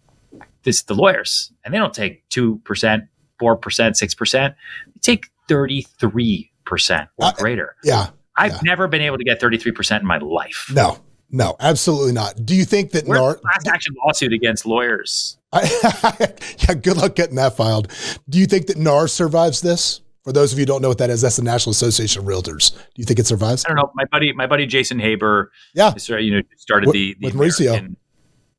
[0.64, 3.06] this the lawyers, and they don't take two percent,
[3.40, 4.56] four percent, six percent.
[4.88, 7.76] They take thirty three percent or uh, greater.
[7.84, 8.60] Yeah, I've yeah.
[8.64, 10.70] never been able to get thirty three percent in my life.
[10.74, 11.00] No,
[11.32, 12.46] no, absolutely not.
[12.46, 15.38] Do you think that Where's NAR class action lawsuit against lawyers?
[15.52, 15.62] I,
[16.60, 17.92] yeah, good luck getting that filed.
[18.30, 20.02] Do you think that NAR survives this?
[20.24, 22.28] For those of you who don't know what that is, that's the National Association of
[22.28, 22.72] Realtors.
[22.72, 23.66] Do you think it survives?
[23.66, 23.92] I don't know.
[23.94, 27.94] My buddy, my buddy Jason Haber, yeah, you know, started the, the with Mauricio.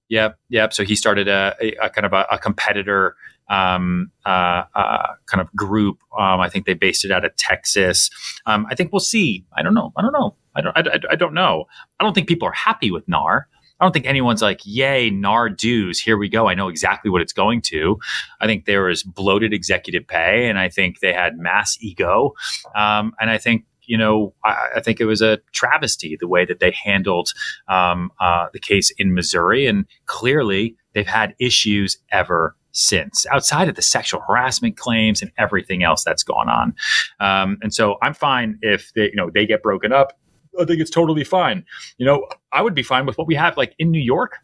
[0.09, 0.73] Yep, yep.
[0.73, 3.17] So he started a, a, a kind of a, a competitor
[3.49, 6.01] um, uh, uh, kind of group.
[6.19, 8.11] Um, I think they based it out of Texas.
[8.47, 9.45] Um, I think we'll see.
[9.57, 9.93] I don't know.
[9.97, 10.37] I don't know.
[10.55, 10.77] I don't.
[10.77, 11.65] I, I, don't know.
[11.99, 13.49] I don't think people are happy with NAR.
[13.81, 15.99] I don't think anyone's like, "Yay, NAR dues!
[15.99, 17.99] Here we go." I know exactly what it's going to.
[18.41, 22.35] I think there was bloated executive pay, and I think they had mass ego,
[22.77, 26.45] um, and I think you know, I, I, think it was a travesty the way
[26.45, 27.33] that they handled
[27.69, 29.67] um, uh, the case in Missouri.
[29.67, 35.83] And clearly, they've had issues ever since, outside of the sexual harassment claims and everything
[35.83, 36.75] else that's gone on.
[37.21, 40.19] Um, and so, I'm fine if they, you know they get broken up.
[40.61, 41.65] I think it's totally fine.
[41.99, 44.39] You know, I would be fine with what we have, like in New York.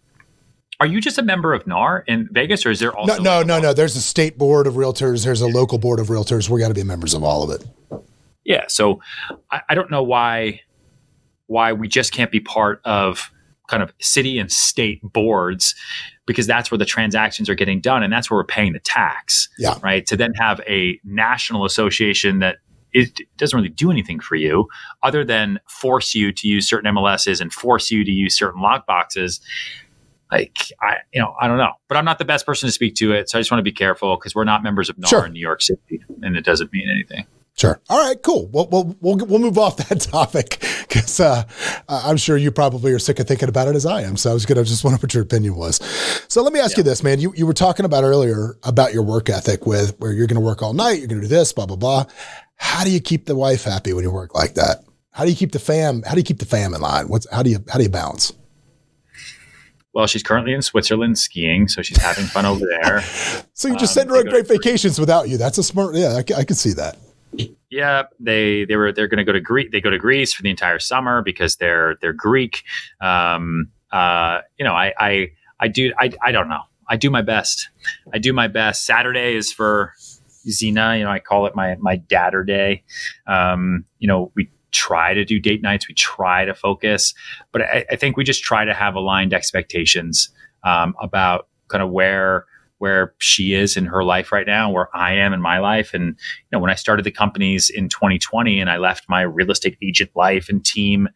[0.81, 3.43] Are you just a member of NAR in Vegas, or is there also no, no,
[3.43, 3.73] no, no?
[3.75, 5.25] There's a state board of realtors.
[5.25, 6.49] There's a local board of realtors.
[6.49, 7.69] We got to be members of all of it.
[8.45, 8.65] Yeah.
[8.69, 9.01] So
[9.51, 10.61] I, I don't know why
[11.47, 13.33] why we just can't be part of
[13.67, 15.75] kind of city and state boards
[16.27, 19.49] because that's where the transactions are getting done and that's where we're paying the tax.
[19.59, 19.75] Yeah.
[19.83, 20.07] Right.
[20.07, 22.59] To then have a national association that
[22.93, 24.69] it doesn't really do anything for you
[25.03, 28.87] other than force you to use certain MLSs and force you to use certain lock
[28.87, 29.41] boxes.
[30.31, 32.95] Like I, you know, I don't know, but I'm not the best person to speak
[32.97, 35.09] to it, so I just want to be careful because we're not members of NAR
[35.09, 35.27] sure.
[35.27, 37.27] in New York City, and it doesn't mean anything.
[37.57, 37.81] Sure.
[37.91, 38.21] All right.
[38.23, 38.49] Cool.
[38.53, 41.45] We'll we'll we'll, we'll move off that topic because uh,
[41.89, 44.17] I'm sure you probably are sick of thinking about it as I am.
[44.17, 45.77] So I was gonna just wonder what your opinion was.
[46.29, 46.81] So let me ask yeah.
[46.81, 47.21] you this, man.
[47.21, 50.63] You you were talking about earlier about your work ethic with where you're gonna work
[50.63, 52.07] all night, you're gonna do this, blah blah blah.
[52.57, 54.85] How do you keep the wife happy when you work like that?
[55.13, 56.03] How do you keep the fam?
[56.03, 57.09] How do you keep the fam in line?
[57.09, 58.33] What's how do you how do you balance?
[59.93, 63.01] Well, she's currently in Switzerland skiing, so she's having fun over there.
[63.55, 65.37] so you just um, send her on great vacations without you.
[65.37, 65.97] That's a smart.
[65.97, 66.97] Yeah, I, I can see that.
[67.71, 69.69] Yeah, they they were they're going to go to Greece.
[69.71, 72.65] They go to Greece for the entire summer because they're they're Greek.
[73.01, 75.29] Um, uh, you know, I I
[75.61, 76.63] I do I I don't know.
[76.89, 77.69] I do my best.
[78.13, 78.85] I do my best.
[78.85, 79.95] Saturday is for
[80.49, 80.97] Zena.
[80.97, 82.83] You know, I call it my my dadder day.
[83.29, 85.87] Um, you know, we try to do date nights.
[85.89, 87.15] We try to focus,
[87.53, 90.29] but I, I think we just try to have aligned expectations
[90.65, 92.47] um, about kind of where
[92.81, 95.93] where she is in her life right now, where I am in my life.
[95.93, 99.51] And, you know, when I started the companies in 2020 and I left my real
[99.51, 101.07] estate agent life and team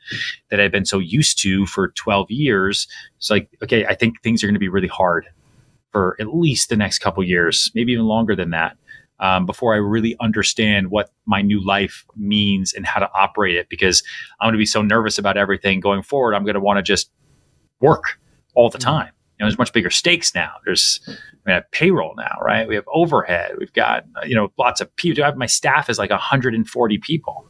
[0.51, 4.45] that I've been so used to for 12 years, it's like, okay, I think things
[4.45, 5.27] are going to be really hard
[5.91, 8.77] for at least the next couple years, maybe even longer than that.
[9.21, 13.71] Um, before I really understand what my new life means and how to operate it,
[13.71, 14.03] because
[14.39, 16.35] I'm going to be so nervous about everything going forward.
[16.35, 17.11] I'm going to want to just
[17.81, 18.19] work
[18.55, 18.91] all the mm-hmm.
[18.91, 19.14] time.
[19.41, 20.53] Know, there's much bigger stakes now.
[20.65, 21.01] There's
[21.45, 22.69] we have payroll now, right?
[22.69, 23.53] We have overhead.
[23.59, 25.25] We've got you know lots of people.
[25.37, 27.47] My staff is like 140 people.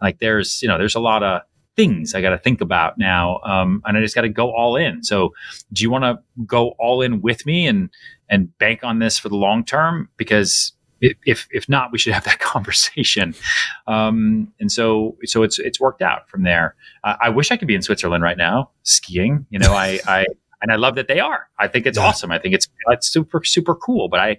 [0.00, 1.42] Like there's you know there's a lot of
[1.76, 4.76] things I got to think about now, um, and I just got to go all
[4.76, 5.02] in.
[5.02, 5.32] So,
[5.72, 7.90] do you want to go all in with me and
[8.28, 10.08] and bank on this for the long term?
[10.16, 13.34] Because if if not, we should have that conversation.
[13.86, 16.76] Um, and so so it's it's worked out from there.
[17.02, 19.46] Uh, I wish I could be in Switzerland right now skiing.
[19.50, 20.26] You know, I I
[20.64, 21.46] and I love that they are.
[21.58, 22.06] I think it's yeah.
[22.06, 22.32] awesome.
[22.32, 24.08] I think it's it's super super cool.
[24.08, 24.38] But I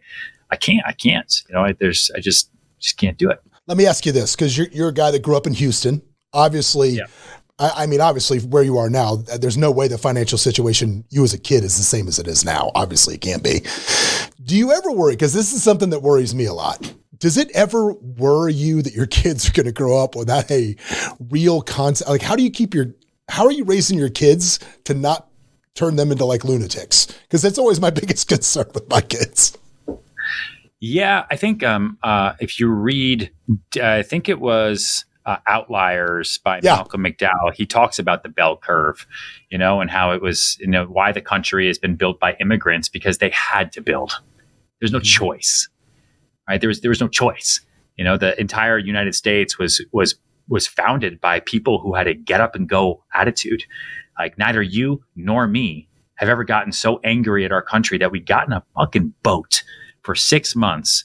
[0.49, 1.31] I can't I can't.
[1.47, 3.39] You know, I, there's I just just can't do it.
[3.67, 6.01] Let me ask you this, because you're you're a guy that grew up in Houston.
[6.33, 7.05] Obviously, yeah.
[7.59, 11.23] I, I, mean, obviously, where you are now, there's no way the financial situation you
[11.23, 12.71] as a kid is the same as it is now.
[12.75, 13.61] Obviously, it can't be.
[14.43, 15.13] Do you ever worry?
[15.13, 16.93] Because this is something that worries me a lot.
[17.17, 20.75] Does it ever worry you that your kids are going to grow up without a
[21.29, 22.09] real concept?
[22.09, 22.87] Like, how do you keep your
[23.29, 25.27] how are you raising your kids to not
[25.75, 27.07] turn them into like lunatics?
[27.23, 29.57] Because that's always my biggest concern with my kids.
[30.79, 33.31] Yeah, I think um, uh, if you read,
[33.81, 36.75] I think it was uh, Outliers by yeah.
[36.75, 39.07] Malcolm McDowell, he talks about the bell curve,
[39.49, 42.35] you know, and how it was, you know, why the country has been built by
[42.39, 44.21] immigrants because they had to build.
[44.79, 45.25] There's no mm-hmm.
[45.25, 45.67] choice,
[46.47, 46.59] right?
[46.59, 47.61] There was there was no choice.
[47.95, 50.15] You know, the entire United States was was
[50.47, 53.63] was founded by people who had a get up and go attitude.
[54.17, 58.19] Like neither you nor me have ever gotten so angry at our country that we
[58.19, 59.63] got in a fucking boat
[60.01, 61.03] for six months,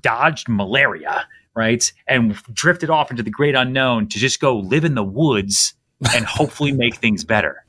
[0.00, 1.92] dodged malaria, right?
[2.06, 5.74] And drifted off into the great unknown to just go live in the woods
[6.14, 7.64] and hopefully make things better.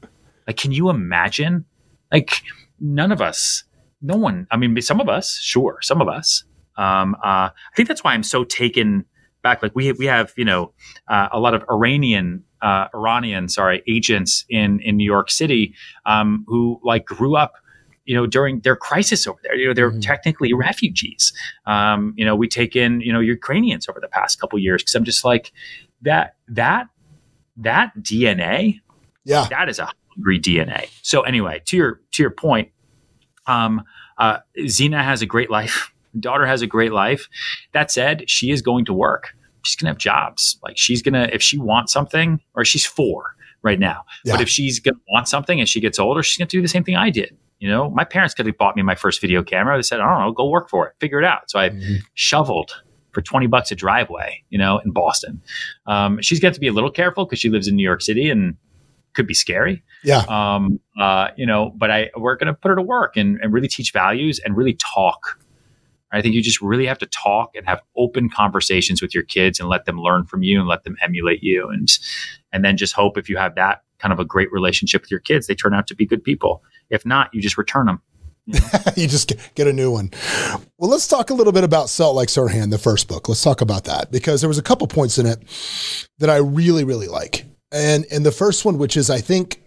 [0.45, 1.65] Like, can you imagine?
[2.11, 2.41] Like,
[2.79, 3.63] none of us,
[4.01, 6.43] no one, I mean, some of us, sure, some of us.
[6.77, 9.05] Um, uh, I think that's why I'm so taken
[9.43, 9.61] back.
[9.61, 10.73] Like, we, we have, you know,
[11.07, 15.73] uh, a lot of Iranian uh, Iranian, sorry, agents in in New York City
[16.05, 17.53] um, who like grew up
[18.05, 19.55] you know during their crisis over there.
[19.55, 19.99] You know they're mm-hmm.
[19.99, 21.33] technically refugees.
[21.65, 24.95] Um, you know we take in you know ukrainians over the past couple years because
[24.95, 25.51] i'm just like
[26.01, 26.87] that that
[27.57, 28.79] that dna
[29.25, 29.47] yeah.
[29.49, 32.69] that is a hungry dna so anyway to your to your point
[33.47, 33.83] um
[34.19, 35.91] uh, Zena has a great life.
[36.19, 37.29] Daughter has a great life.
[37.71, 40.59] That said she is going to work she's gonna have jobs.
[40.63, 44.03] Like she's gonna if she wants something, or she's four right now.
[44.25, 44.33] Yeah.
[44.33, 46.83] But if she's gonna want something and she gets older, she's gonna do the same
[46.83, 47.35] thing I did.
[47.59, 49.77] You know, my parents could have bought me my first video camera.
[49.77, 51.51] They said, I don't know, go work for it, figure it out.
[51.51, 51.95] So I mm-hmm.
[52.13, 52.71] shoveled
[53.11, 55.41] for 20 bucks a driveway, you know, in Boston.
[55.85, 58.29] Um, she's got to be a little careful because she lives in New York City
[58.29, 58.55] and
[59.13, 59.83] could be scary.
[60.03, 60.23] Yeah.
[60.29, 63.51] Um, uh, you know, but I, we're going to put her to work and, and
[63.51, 65.39] really teach values and really talk
[66.11, 69.59] I think you just really have to talk and have open conversations with your kids
[69.59, 71.87] and let them learn from you and let them emulate you and
[72.51, 75.19] and then just hope if you have that kind of a great relationship with your
[75.19, 76.63] kids, they turn out to be good people.
[76.89, 78.01] If not, you just return them.
[78.45, 78.79] You, know?
[78.95, 80.11] you just get a new one.
[80.77, 83.29] Well, let's talk a little bit about Sell Like Serhant, the first book.
[83.29, 85.39] Let's talk about that because there was a couple points in it
[86.17, 87.45] that I really, really like.
[87.71, 89.61] And and the first one, which is I think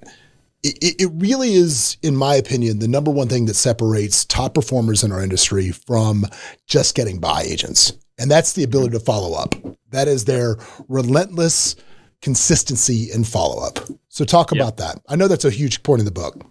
[0.63, 5.03] it, it really is, in my opinion, the number one thing that separates top performers
[5.03, 6.27] in our industry from
[6.67, 7.93] just getting by agents.
[8.19, 9.55] And that's the ability to follow up.
[9.91, 10.57] That is their
[10.89, 11.75] relentless
[12.21, 13.81] consistency and follow up.
[14.09, 15.01] So talk about that.
[15.09, 16.47] I know that's a huge point in the book.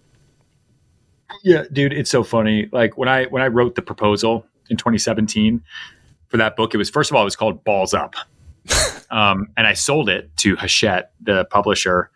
[1.42, 2.68] Yeah, dude, it's so funny.
[2.72, 5.62] Like when I when I wrote the proposal in 2017,
[6.32, 6.74] for that book.
[6.74, 8.16] It was first of all, it was called Balls Up.
[9.10, 12.10] Um, and I sold it to Hachette, the publisher.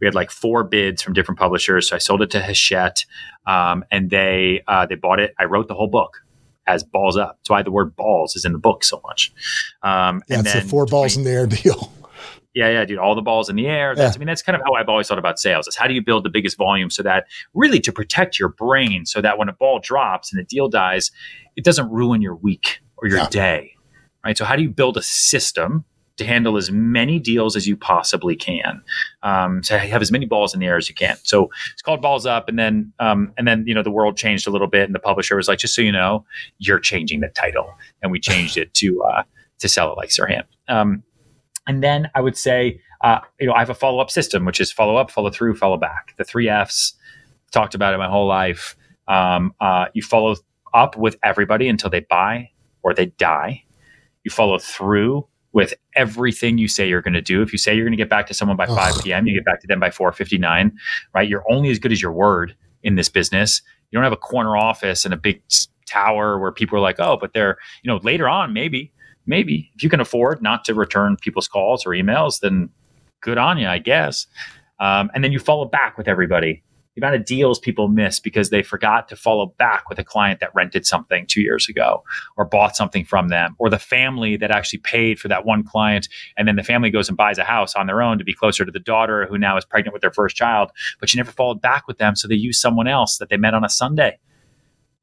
[0.00, 3.04] We had like four bids from different publishers, so I sold it to Hachette,
[3.46, 5.34] um, and they uh, they bought it.
[5.38, 6.22] I wrote the whole book
[6.66, 7.38] as balls up.
[7.38, 9.32] That's why the word balls is in the book so much.
[9.82, 11.92] Um, yeah, and it's then, the four balls in the air deal.
[12.54, 12.98] Yeah, yeah, dude.
[12.98, 13.94] All the balls in the air.
[13.94, 14.18] That's, yeah.
[14.18, 15.66] I mean, that's kind of how I've always thought about sales.
[15.66, 17.24] Is how do you build the biggest volume so that
[17.54, 21.10] really to protect your brain, so that when a ball drops and a deal dies,
[21.56, 23.28] it doesn't ruin your week or your yeah.
[23.30, 23.72] day,
[24.22, 24.36] right?
[24.36, 25.86] So how do you build a system
[26.16, 28.82] to handle as many deals as you possibly can.
[29.22, 31.16] Um, so have as many balls in the air as you can.
[31.22, 34.46] So it's called Balls Up, and then um, and then you know the world changed
[34.46, 36.24] a little bit, and the publisher was like, just so you know,
[36.58, 39.22] you're changing the title, and we changed it to uh,
[39.58, 40.44] to sell it like Serhant.
[40.68, 41.02] Um,
[41.66, 44.60] and then I would say, uh, you know, I have a follow up system, which
[44.60, 46.14] is follow up, follow through, follow back.
[46.16, 46.94] The three F's.
[47.52, 48.76] Talked about it my whole life.
[49.08, 50.36] Um, uh, you follow
[50.72, 52.48] up with everybody until they buy
[52.82, 53.64] or they die.
[54.24, 57.42] You follow through with everything you say you're going to do.
[57.42, 59.44] If you say you're going to get back to someone by 5 p.m., you get
[59.44, 60.72] back to them by 4:59,
[61.14, 61.28] right?
[61.28, 63.62] You're only as good as your word in this business.
[63.90, 65.42] You don't have a corner office and a big
[65.86, 68.92] tower where people are like, "Oh, but they're, you know, later on maybe
[69.26, 72.68] maybe if you can afford not to return people's calls or emails, then
[73.20, 74.26] good on you, I guess.
[74.80, 76.62] Um, and then you follow back with everybody.
[76.94, 80.40] The amount of deals people miss because they forgot to follow back with a client
[80.40, 82.02] that rented something two years ago
[82.36, 86.08] or bought something from them, or the family that actually paid for that one client.
[86.36, 88.64] And then the family goes and buys a house on their own to be closer
[88.64, 90.70] to the daughter who now is pregnant with their first child,
[91.00, 92.14] but you never followed back with them.
[92.14, 94.18] So they use someone else that they met on a Sunday.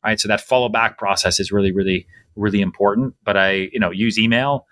[0.03, 0.19] Right.
[0.19, 2.07] So that follow back process is really, really
[2.39, 3.15] really important.
[3.23, 4.65] But I, you know, use email,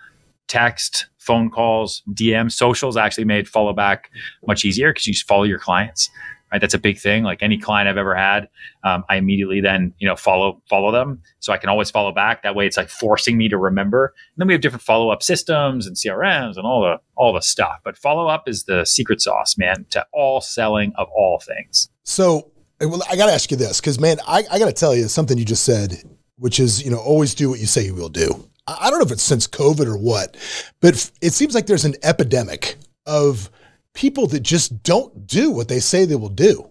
[0.48, 4.10] text, phone calls, DM, socials actually made follow back
[4.48, 6.10] much easier because you just follow your clients.
[6.52, 7.24] Right, that's a big thing.
[7.24, 8.48] Like any client I've ever had,
[8.84, 12.44] um, I immediately then you know follow follow them, so I can always follow back.
[12.44, 14.14] That way, it's like forcing me to remember.
[14.36, 17.42] And then we have different follow up systems and CRMs and all the all the
[17.42, 17.80] stuff.
[17.84, 21.90] But follow up is the secret sauce, man, to all selling of all things.
[22.04, 24.96] So, well, I got to ask you this because, man, I, I got to tell
[24.96, 26.02] you something you just said
[26.38, 28.50] which is, you know, always do what you say you will do.
[28.68, 30.36] I don't know if it's since COVID or what,
[30.82, 32.76] but it seems like there's an epidemic
[33.06, 33.50] of
[33.98, 36.70] people that just don't do what they say they will do.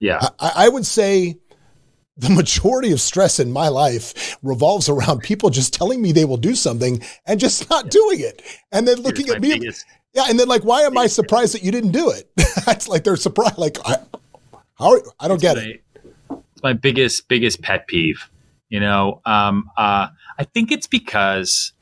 [0.00, 0.20] Yeah.
[0.40, 1.36] I, I would say
[2.16, 6.38] the majority of stress in my life revolves around people just telling me they will
[6.38, 8.40] do something and just not doing it.
[8.72, 9.58] And then looking at me.
[9.58, 9.84] Biggest,
[10.14, 10.24] yeah.
[10.30, 12.30] And then like, why am I surprised that you didn't do it?
[12.36, 13.58] it's like they're surprised.
[13.58, 13.98] Like, I,
[14.78, 15.84] how, I don't get my, it.
[16.30, 18.30] It's my biggest, biggest pet peeve
[18.68, 21.72] you know, um, uh, I think it's because,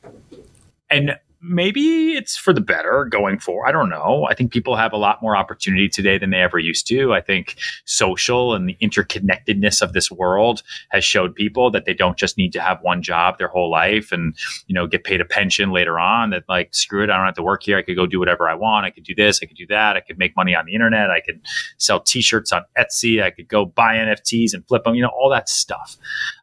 [0.89, 1.17] and
[1.47, 3.67] maybe it's for the better going forward.
[3.67, 4.25] I don't know.
[4.29, 7.13] I think people have a lot more opportunity today than they ever used to.
[7.13, 12.17] I think social and the interconnectedness of this world has showed people that they don't
[12.17, 14.35] just need to have one job their whole life and,
[14.67, 17.09] you know, get paid a pension later on that like, screw it.
[17.09, 17.77] I don't have to work here.
[17.77, 18.85] I could go do whatever I want.
[18.85, 19.39] I could do this.
[19.41, 19.95] I could do that.
[19.95, 21.11] I could make money on the internet.
[21.11, 21.41] I could
[21.77, 23.21] sell t-shirts on Etsy.
[23.21, 25.97] I could go buy NFTs and flip them, you know, all that stuff.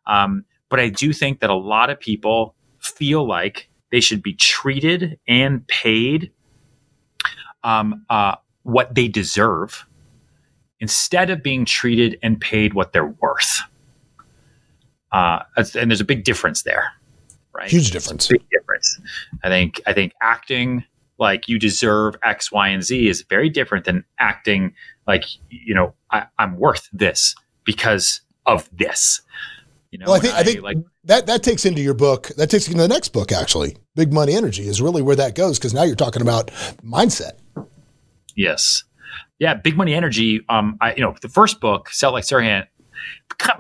[0.07, 4.34] Um, but I do think that a lot of people feel like they should be
[4.34, 6.32] treated and paid
[7.62, 8.34] um, uh,
[8.64, 9.86] what they deserve
[10.80, 13.61] instead of being treated and paid what they're worth.
[15.12, 16.90] Uh, and there's a big difference there,
[17.55, 17.70] right?
[17.70, 18.26] Huge difference.
[18.26, 18.99] Big difference.
[19.45, 19.80] I think.
[19.86, 20.84] I think acting
[21.18, 24.74] like you deserve X, Y, and Z is very different than acting
[25.07, 27.34] like you know I, I'm worth this
[27.64, 29.20] because of this.
[29.93, 32.28] You know, well, I think I, I think like that that takes into your book.
[32.38, 33.30] That takes into the next book.
[33.30, 36.47] Actually, Big Money Energy is really where that goes because now you're talking about
[36.82, 37.32] mindset.
[38.34, 38.84] Yes,
[39.38, 40.40] yeah, Big Money Energy.
[40.49, 42.68] Um, I you know the first book, Sell Like Serhant,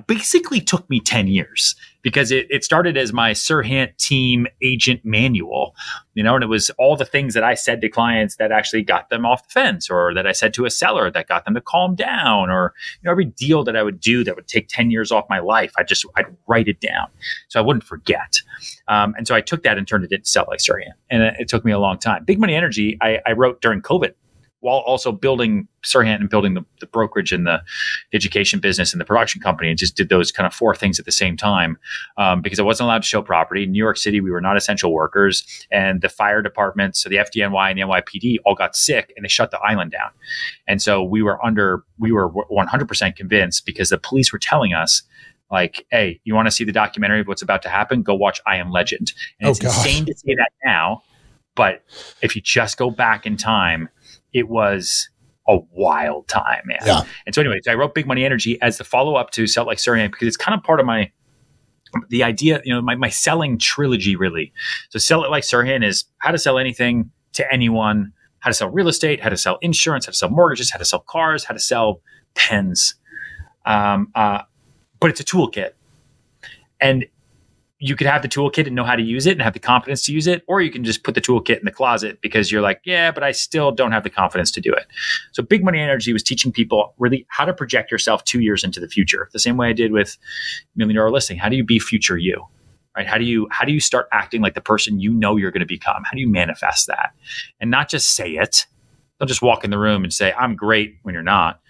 [0.06, 5.74] basically took me 10 years because it, it started as my Serhant team agent manual,
[6.14, 8.82] you know, and it was all the things that I said to clients that actually
[8.82, 11.54] got them off the fence or that I said to a seller that got them
[11.54, 14.68] to calm down or, you know, every deal that I would do that would take
[14.68, 17.08] 10 years off my life, I just, I'd write it down
[17.48, 18.40] so I wouldn't forget.
[18.88, 20.94] Um, and so I took that and turned it into Sell Like Serhant.
[21.10, 22.24] And it, it took me a long time.
[22.24, 24.14] Big Money Energy, I, I wrote during COVID
[24.62, 27.60] while also building Serhant and building the, the, brokerage and the
[28.12, 31.04] education business and the production company and just did those kind of four things at
[31.04, 31.76] the same time
[32.16, 33.64] um, because I wasn't allowed to show property.
[33.64, 37.16] In New York City, we were not essential workers and the fire department, so the
[37.16, 40.10] FDNY and the NYPD all got sick and they shut the island down.
[40.68, 45.02] And so we were under, we were 100% convinced because the police were telling us
[45.50, 48.02] like, hey, you want to see the documentary of what's about to happen?
[48.02, 49.12] Go watch I Am Legend.
[49.40, 49.76] And oh, it's gosh.
[49.84, 51.02] insane to say that now,
[51.54, 51.84] but
[52.22, 53.88] if you just go back in time,
[54.32, 55.08] it was
[55.48, 56.78] a wild time, man.
[56.86, 57.02] Yeah.
[57.26, 59.66] And so anyway, so I wrote Big Money Energy as the follow up to Sell
[59.66, 61.10] Like Serhant because it's kind of part of my
[62.08, 64.52] the idea, you know, my, my selling trilogy really.
[64.90, 68.70] So sell it like Serhant is how to sell anything to anyone, how to sell
[68.70, 71.54] real estate, how to sell insurance, how to sell mortgages, how to sell cars, how
[71.54, 72.00] to sell
[72.34, 72.94] pens.
[73.66, 74.42] Um, uh,
[75.00, 75.72] but it's a toolkit.
[76.80, 77.06] And
[77.84, 80.04] you could have the toolkit and know how to use it and have the confidence
[80.04, 82.62] to use it, or you can just put the toolkit in the closet because you're
[82.62, 84.86] like, yeah, but I still don't have the confidence to do it.
[85.32, 88.78] So, Big Money Energy was teaching people really how to project yourself two years into
[88.78, 90.16] the future, the same way I did with
[90.76, 91.38] Million Dollar Listing.
[91.38, 92.46] How do you be future you?
[92.96, 93.06] Right?
[93.06, 95.60] How do you how do you start acting like the person you know you're going
[95.60, 96.04] to become?
[96.04, 97.10] How do you manifest that,
[97.58, 98.64] and not just say it?
[99.18, 101.60] Don't just walk in the room and say I'm great when you're not.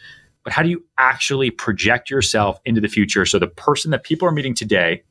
[0.45, 4.29] But how do you actually project yourself into the future so the person that people
[4.29, 5.05] are meeting today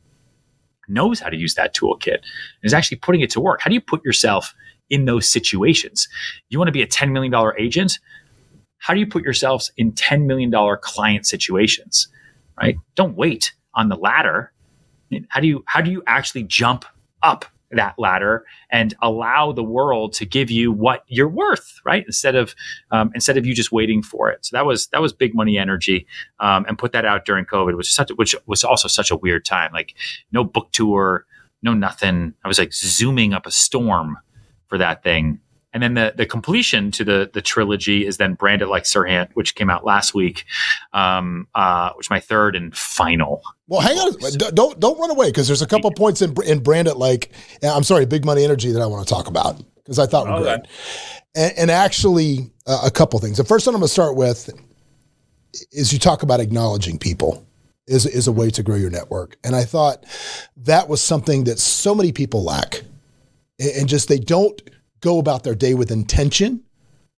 [0.92, 2.24] knows how to use that toolkit and
[2.64, 3.62] is actually putting it to work.
[3.62, 4.54] How do you put yourself
[4.90, 6.08] in those situations?
[6.50, 8.00] You want to be a $10 million agent?
[8.78, 12.08] How do you put yourselves in $10 million client situations?
[12.62, 12.76] Right?
[12.96, 14.52] Don't wait on the ladder.
[15.30, 16.86] How do you how do you actually jump
[17.22, 22.04] up that ladder and allow the world to give you what you're worth, right?
[22.06, 22.56] Instead of
[22.92, 24.46] um, instead of you just waiting for it.
[24.46, 26.06] So that was that was big money energy,
[26.40, 29.46] um, and put that out during COVID, which such which was also such a weird
[29.46, 29.72] time.
[29.74, 29.96] Like
[30.32, 31.26] no book tour,
[31.62, 32.34] no nothing.
[32.44, 34.18] I was like zooming up a storm
[34.68, 35.40] for that thing.
[35.74, 39.30] And then the the completion to the the trilogy is then Brand It Like Serhant,
[39.36, 40.46] which came out last week,
[40.92, 43.42] um, uh, which is my third and final.
[43.68, 44.14] Well, hang on,
[44.54, 47.32] don't don't run away because there's a couple points in in branded like
[47.64, 50.34] I'm sorry, big money energy that I want to talk about because I thought were
[50.34, 50.58] okay.
[50.58, 50.68] great,
[51.36, 53.38] and, and actually uh, a couple things.
[53.38, 54.50] The first one I'm going to start with
[55.72, 57.46] is you talk about acknowledging people
[57.88, 60.06] is is a way to grow your network, and I thought
[60.58, 62.82] that was something that so many people lack,
[63.60, 64.62] and just they don't
[65.02, 66.64] go about their day with intention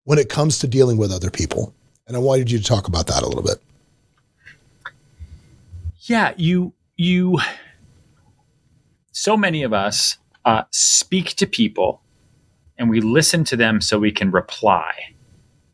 [0.06, 1.74] when it comes to dealing with other people.
[2.08, 3.62] And I wanted you to talk about that a little bit.
[6.00, 7.40] Yeah, you you
[9.12, 12.02] so many of us uh, speak to people
[12.78, 14.92] and we listen to them so we can reply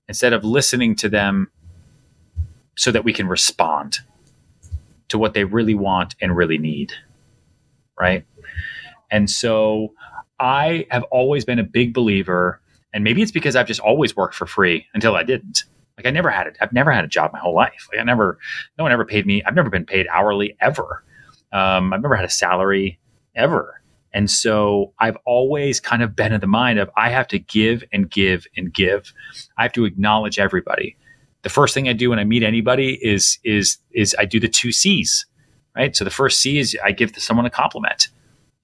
[0.07, 1.49] instead of listening to them
[2.77, 3.99] so that we can respond
[5.07, 6.93] to what they really want and really need.
[7.99, 8.25] Right.
[9.09, 9.93] And so
[10.39, 12.61] I have always been a big believer,
[12.93, 15.63] and maybe it's because I've just always worked for free until I didn't.
[15.97, 16.57] Like I never had it.
[16.61, 17.87] I've never had a job my whole life.
[17.91, 18.39] Like I never,
[18.77, 19.43] no one ever paid me.
[19.43, 21.03] I've never been paid hourly ever.
[21.51, 22.99] Um, I've never had a salary
[23.35, 23.81] ever.
[24.13, 27.83] And so I've always kind of been in the mind of I have to give
[27.91, 29.13] and give and give.
[29.57, 30.95] I have to acknowledge everybody.
[31.41, 34.47] The first thing I do when I meet anybody is is is I do the
[34.47, 35.25] two C's,
[35.75, 35.95] right?
[35.95, 38.07] So the first C is I give someone a compliment.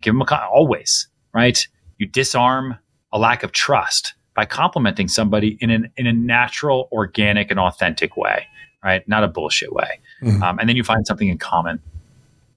[0.01, 1.67] Give them a always right?
[1.97, 2.79] You disarm
[3.11, 8.17] a lack of trust by complimenting somebody in an in a natural, organic, and authentic
[8.17, 8.47] way,
[8.83, 9.07] right?
[9.07, 9.99] Not a bullshit way.
[10.23, 10.41] Mm-hmm.
[10.41, 11.81] Um, and then you find something in common,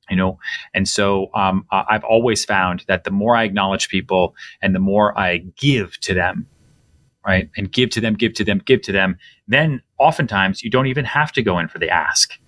[0.09, 0.39] you know.
[0.72, 5.16] And so um, I've always found that the more I acknowledge people and the more
[5.18, 6.47] I give to them,
[7.26, 9.18] right, and give to them, give to them, give to them,
[9.49, 12.39] then oftentimes you don't even have to go in for the ask,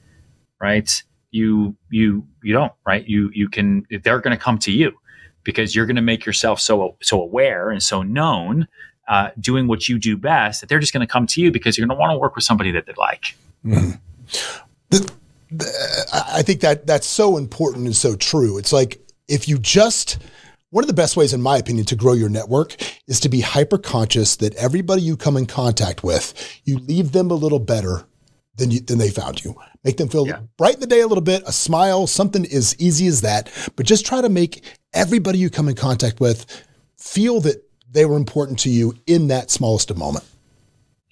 [0.60, 0.90] right?
[1.32, 3.06] You you you don't, right?
[3.06, 4.92] You you can they're going to come to you
[5.44, 8.68] because you're going to make yourself so so aware and so known
[9.08, 11.76] uh, doing what you do best that they're just going to come to you because
[11.76, 13.34] you're going to want to work with somebody that they like.
[13.64, 13.90] Mm-hmm.
[14.90, 15.12] The,
[15.50, 18.56] the, I think that that's so important and so true.
[18.58, 20.18] It's like if you just
[20.70, 22.76] one of the best ways, in my opinion, to grow your network
[23.08, 27.32] is to be hyper conscious that everybody you come in contact with, you leave them
[27.32, 28.04] a little better
[28.60, 29.56] than you, they found you.
[29.82, 30.40] Make them feel yeah.
[30.56, 33.50] brighten the day a little bit, a smile, something as easy as that.
[33.74, 36.46] But just try to make everybody you come in contact with
[36.96, 40.24] feel that they were important to you in that smallest of moment.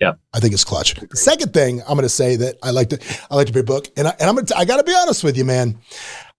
[0.01, 0.95] Yeah, I think it's clutch.
[0.95, 3.67] The second thing I'm going to say that I like to I like to read
[3.67, 5.77] book, and I, and I'm gonna I got to be honest with you, man.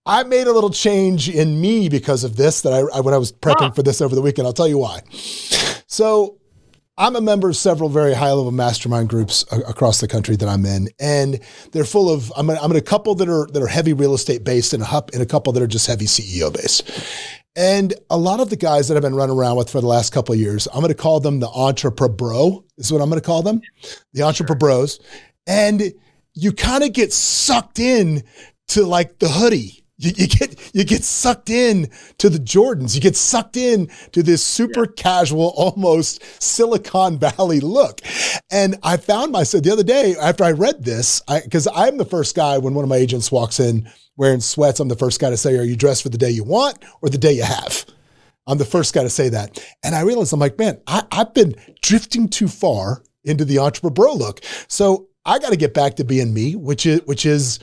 [0.05, 3.17] I made a little change in me because of this that I, I when I
[3.17, 3.71] was prepping huh.
[3.71, 4.47] for this over the weekend.
[4.47, 5.01] I'll tell you why.
[5.87, 6.38] So
[6.99, 10.49] I'm a member of several very high level mastermind groups a- across the country that
[10.49, 11.39] I'm in, and
[11.71, 12.31] they're full of.
[12.35, 14.83] I'm in, I'm in a couple that are that are heavy real estate based, and
[14.83, 16.91] a hup, and a couple that are just heavy CEO based.
[17.55, 20.11] And a lot of the guys that I've been running around with for the last
[20.11, 22.65] couple of years, I'm going to call them the entrepreneur bro.
[22.77, 23.61] Is what I'm going to call them,
[24.13, 24.99] the entrepreneur bros.
[25.47, 25.93] And
[26.33, 28.23] you kind of get sucked in
[28.69, 31.89] to like the hoodie you, you, get you get sucked in
[32.19, 32.95] to the Jordans.
[32.95, 34.93] You get sucked in to this super yeah.
[34.95, 37.99] casual, almost Silicon Valley look.
[38.49, 42.33] And I found myself the other day after I read this, because I'm the first
[42.33, 44.79] guy when one of my agents walks in wearing sweats.
[44.79, 47.09] I'm the first guy to say, "Are you dressed for the day you want or
[47.09, 47.85] the day you have?"
[48.47, 49.63] I'm the first guy to say that.
[49.83, 54.11] And I realized I'm like, man, I, I've been drifting too far into the entrepreneur
[54.11, 54.41] look.
[54.67, 57.59] So I got to get back to being me, which is which is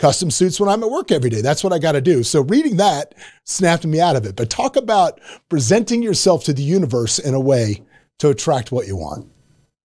[0.00, 1.42] custom suits when I'm at work every day.
[1.42, 2.22] That's what I got to do.
[2.22, 4.34] So reading that snapped me out of it.
[4.34, 5.20] But talk about
[5.50, 7.82] presenting yourself to the universe in a way
[8.18, 9.30] to attract what you want.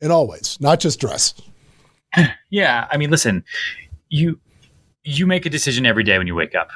[0.01, 1.35] And always, not just dress.
[2.49, 3.43] Yeah, I mean, listen,
[4.07, 4.39] you
[5.03, 6.69] you make a decision every day when you wake up.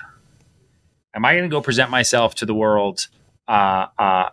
[1.15, 3.07] Am I going to go present myself to the world
[3.47, 4.29] uh, uh,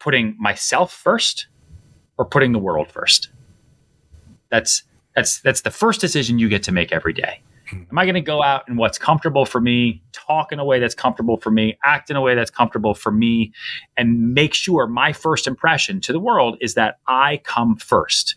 [0.00, 1.46] putting myself first
[2.16, 3.28] or putting the world first?
[4.50, 4.82] That's
[5.14, 7.42] that's that's the first decision you get to make every day.
[7.72, 10.78] Am I going to go out and what's comfortable for me, talk in a way
[10.78, 13.52] that's comfortable for me, act in a way that's comfortable for me,
[13.96, 18.36] and make sure my first impression to the world is that I come first.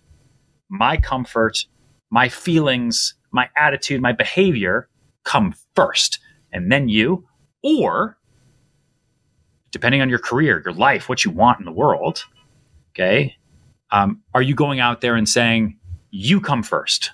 [0.69, 1.65] My comfort,
[2.09, 4.89] my feelings, my attitude, my behavior
[5.23, 6.19] come first,
[6.51, 7.25] and then you,
[7.63, 8.17] or
[9.71, 12.25] depending on your career, your life, what you want in the world,
[12.93, 13.35] okay,
[13.91, 15.77] um, are you going out there and saying,
[16.11, 17.11] you come first?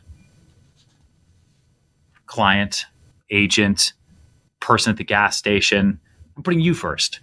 [2.28, 2.86] Client,
[3.30, 3.94] agent,
[4.60, 6.00] person at the gas station,
[6.36, 7.22] I'm putting you first.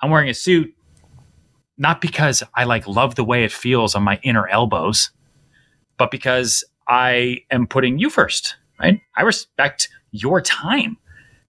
[0.00, 0.74] I'm wearing a suit
[1.78, 5.10] not because I like love the way it feels on my inner elbows,
[5.98, 9.00] but because I am putting you first, right?
[9.16, 10.96] I respect your time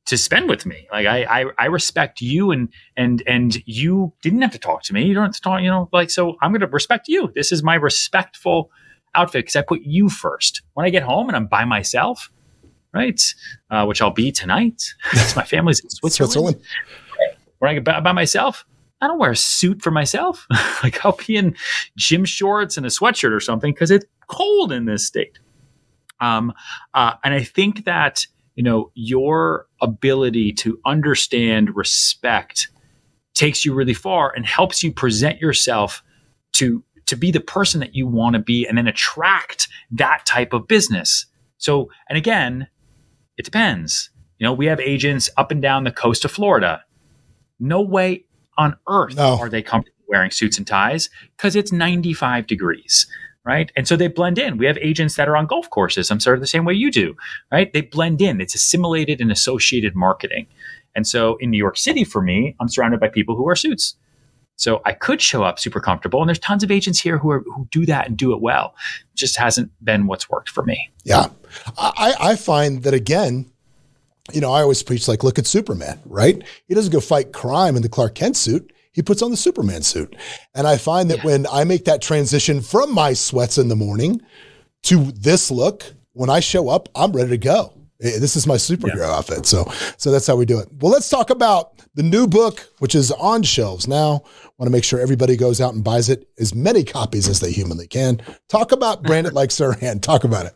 [0.05, 0.87] to spend with me.
[0.91, 4.93] Like I, I, I respect you and and and you didn't have to talk to
[4.93, 5.05] me.
[5.05, 7.31] You don't have to talk, you know, like so I'm gonna respect you.
[7.35, 8.71] This is my respectful
[9.15, 10.61] outfit because I put you first.
[10.73, 12.31] When I get home and I'm by myself,
[12.97, 13.21] right?
[13.69, 14.83] Uh, which I'll be tonight.
[15.13, 16.31] It's my family's in Switzerland.
[16.31, 16.61] Switzerland.
[17.59, 18.65] When I get by, by myself,
[19.01, 20.47] I don't wear a suit for myself.
[20.83, 21.55] like I'll be in
[21.95, 25.39] gym shorts and a sweatshirt or something because it's cold in this state.
[26.19, 26.53] Um,
[26.93, 28.25] uh, and I think that
[28.55, 32.69] you know your ability to understand respect
[33.35, 36.03] takes you really far and helps you present yourself
[36.53, 40.53] to to be the person that you want to be and then attract that type
[40.53, 41.25] of business.
[41.57, 42.67] So, and again,
[43.37, 44.09] it depends.
[44.39, 46.83] You know, we have agents up and down the coast of Florida.
[47.59, 48.25] No way
[48.57, 49.37] on earth no.
[49.39, 53.07] are they comfortable wearing suits and ties because it's 95 degrees
[53.47, 53.71] right?
[53.77, 54.57] And so they blend in.
[54.57, 56.11] We have agents that are on golf courses.
[56.11, 57.15] I'm sort of the same way you do,
[57.49, 57.71] right?
[57.71, 58.41] They blend in.
[58.41, 60.47] It's assimilated and associated marketing.
[60.95, 63.95] And so in New York City, for me, I'm surrounded by people who wear suits.
[64.57, 67.43] So I could show up super comfortable, and there's tons of agents here who are
[67.55, 68.73] who do that and do it well.
[69.13, 70.89] It just hasn't been what's worked for me.
[71.03, 71.27] Yeah,
[71.77, 73.51] I, I find that again.
[74.33, 76.43] You know, I always preach like, look at Superman, right?
[76.67, 79.83] He doesn't go fight crime in the Clark Kent suit he puts on the Superman
[79.83, 80.15] suit.
[80.55, 81.25] And I find that yeah.
[81.25, 84.19] when I make that transition from my sweats in the morning
[84.83, 85.83] to this look,
[86.13, 87.73] when I show up, I'm ready to go.
[88.01, 89.15] Eh, this is my superhero yeah.
[89.15, 89.45] outfit.
[89.45, 90.67] So, so that's how we do it.
[90.79, 94.23] Well, let's talk about the new book, which is on shelves now.
[94.57, 97.51] Want to make sure everybody goes out and buys it, as many copies as they
[97.51, 98.19] humanly can.
[98.49, 100.01] Talk about Brand It Like Serhant.
[100.01, 100.55] Talk about it.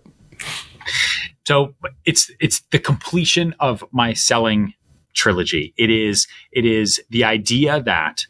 [1.46, 1.74] So
[2.06, 4.74] it's it's the completion of my selling
[5.14, 5.74] trilogy.
[5.78, 8.26] It is it is the idea that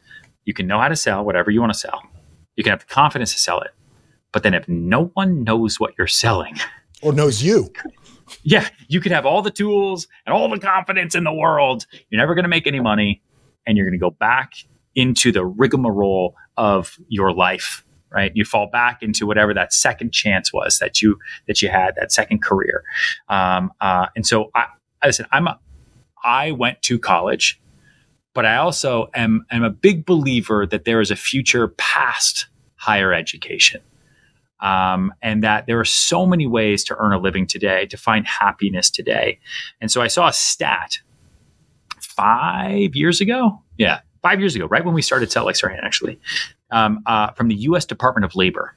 [0.45, 2.01] you can know how to sell whatever you want to sell.
[2.55, 3.72] You can have the confidence to sell it.
[4.32, 6.55] But then if no one knows what you're selling
[7.01, 7.72] or knows you,
[8.43, 11.86] yeah, you could have all the tools and all the confidence in the world.
[12.09, 13.22] You're never going to make any money
[13.68, 14.53] and you're going to go back
[14.95, 20.51] into the rigmarole of your life right you fall back into whatever that second chance
[20.53, 22.84] was that you that you had that second career
[23.30, 24.66] um, uh, and so i
[25.05, 25.59] listen i'm a,
[26.24, 27.62] i went to college
[28.34, 33.14] but I also am, am a big believer that there is a future past higher
[33.14, 33.82] education.
[34.59, 38.28] Um, and that there are so many ways to earn a living today, to find
[38.28, 39.39] happiness today.
[39.82, 40.99] And so I saw a stat
[41.99, 43.59] five years ago.
[43.80, 46.20] Yeah, five years ago, right when we started Serhant, actually,
[46.72, 47.86] um, uh, from the U.S.
[47.86, 48.76] Department of Labor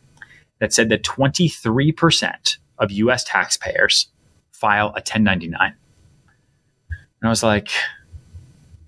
[0.60, 3.24] that said that 23% of U.S.
[3.24, 4.08] taxpayers
[4.52, 5.74] file a 1099.
[6.90, 7.68] And I was like,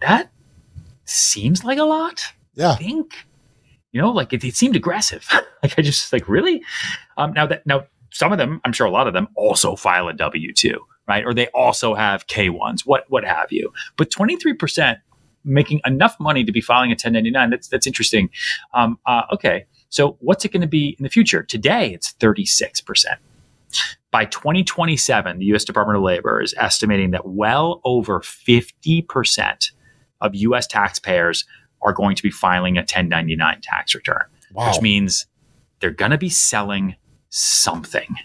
[0.01, 0.31] that
[1.05, 2.23] seems like a lot.
[2.55, 2.73] Yeah.
[2.73, 3.15] I think.
[3.93, 5.27] You know, like it, it seemed aggressive.
[5.63, 6.63] like I just like really.
[7.17, 10.09] Um, now that now some of them, I'm sure a lot of them also file
[10.09, 11.25] a W two, right?
[11.25, 13.73] Or they also have K ones, what what have you.
[13.97, 14.99] But 23 percent
[15.47, 17.51] making enough money to be filing a 1099.
[17.51, 18.29] That's that's interesting.
[18.75, 21.43] Um, uh, okay, so what's it going to be in the future?
[21.43, 23.21] Today, it's 36 percent.
[24.11, 25.65] By 2027, the U.S.
[25.65, 29.71] Department of Labor is estimating that well over 50 percent
[30.21, 31.45] of US taxpayers
[31.83, 34.69] are going to be filing a 1099 tax return, wow.
[34.71, 35.27] which means
[35.81, 36.97] they're going to be selling
[37.29, 38.17] something.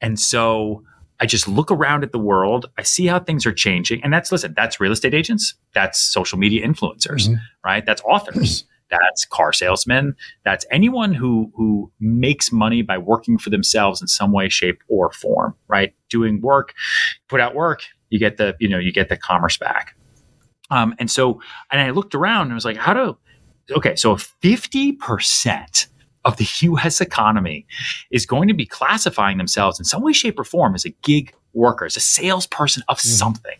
[0.00, 0.82] And so
[1.22, 4.02] I just look around at the world, I see how things are changing.
[4.02, 7.34] And that's, listen, that's real estate agents, that's social media influencers, mm-hmm.
[7.64, 7.86] right?
[7.86, 8.64] That's authors.
[8.90, 10.14] That's car salesmen.
[10.44, 15.10] That's anyone who who makes money by working for themselves in some way, shape, or
[15.12, 15.54] form.
[15.66, 16.74] Right, doing work,
[17.26, 19.96] put out work, you get the you know you get the commerce back.
[20.70, 23.16] Um, and so, and I looked around and I was like, how do?
[23.70, 25.86] Okay, so fifty percent
[26.24, 27.00] of the U.S.
[27.00, 27.66] economy
[28.10, 31.34] is going to be classifying themselves in some way, shape, or form as a gig
[31.52, 33.00] worker, as a salesperson of mm.
[33.00, 33.56] something.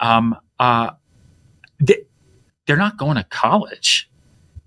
[0.00, 0.90] Um, uh,
[1.80, 1.98] they,
[2.66, 4.10] they're not going to college.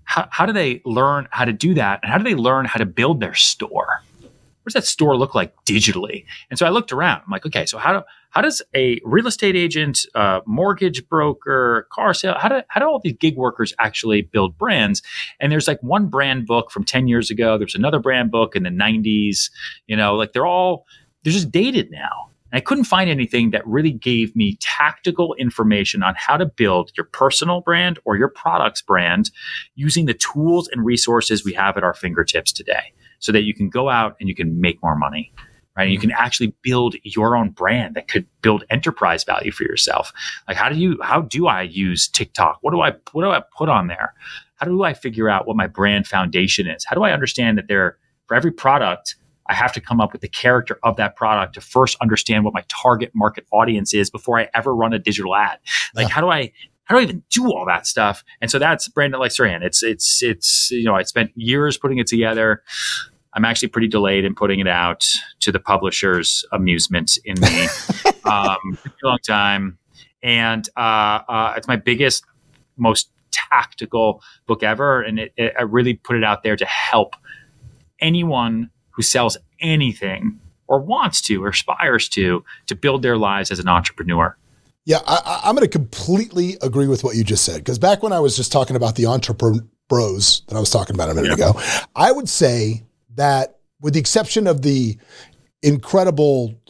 [0.04, 2.00] How, how do they learn how to do that?
[2.02, 4.02] And how do they learn how to build their store?
[4.20, 6.24] What does that store look like digitally?
[6.50, 7.22] And so I looked around.
[7.24, 11.88] I'm like, okay, so how do how does a real estate agent, uh, mortgage broker,
[11.92, 15.02] car sale, how do, how do all these gig workers actually build brands?
[15.40, 17.58] And there's like one brand book from 10 years ago.
[17.58, 19.50] There's another brand book in the 90s.
[19.86, 20.86] You know, like they're all,
[21.22, 22.30] they're just dated now.
[22.52, 26.92] And I couldn't find anything that really gave me tactical information on how to build
[26.96, 29.30] your personal brand or your product's brand
[29.74, 33.68] using the tools and resources we have at our fingertips today so that you can
[33.68, 35.32] go out and you can make more money
[35.78, 35.88] right?
[35.88, 36.08] You mm-hmm.
[36.08, 40.12] can actually build your own brand that could build enterprise value for yourself.
[40.48, 42.58] Like how do you how do I use TikTok?
[42.62, 44.12] What do I what do I put on there?
[44.56, 46.84] How do I figure out what my brand foundation is?
[46.84, 49.14] How do I understand that there for every product
[49.46, 52.52] I have to come up with the character of that product to first understand what
[52.52, 55.58] my target market audience is before I ever run a digital ad.
[55.94, 56.14] Like yeah.
[56.14, 56.52] how do I
[56.84, 58.24] how do I even do all that stuff?
[58.40, 59.62] And so that's Brand It Like Serhant.
[59.62, 62.62] It's it's it's you know I spent years putting it together.
[63.38, 65.06] I'm actually pretty delayed in putting it out
[65.38, 67.68] to the publisher's amusement in me.
[68.24, 69.78] um, a long time,
[70.24, 72.24] and uh, uh, it's my biggest,
[72.76, 77.14] most tactical book ever, and it, it, I really put it out there to help
[78.00, 83.60] anyone who sells anything or wants to or aspires to to build their lives as
[83.60, 84.36] an entrepreneur.
[84.84, 88.12] Yeah, I, am going to completely agree with what you just said because back when
[88.12, 91.38] I was just talking about the entrepreneur bros that I was talking about a minute
[91.38, 91.50] yeah.
[91.50, 91.60] ago,
[91.94, 92.82] I would say
[93.14, 94.98] that, with the exception of the
[95.62, 96.60] incredible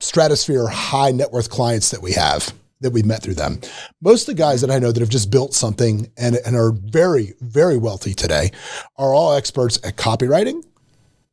[0.00, 3.60] stratosphere high net worth clients that we have, that we've met through them.
[4.02, 6.72] Most of the guys that I know that have just built something and, and are
[6.72, 8.50] very, very wealthy today
[8.96, 10.62] are all experts at copywriting,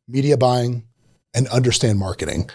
[0.08, 0.84] media buying,
[1.34, 2.48] and understand marketing.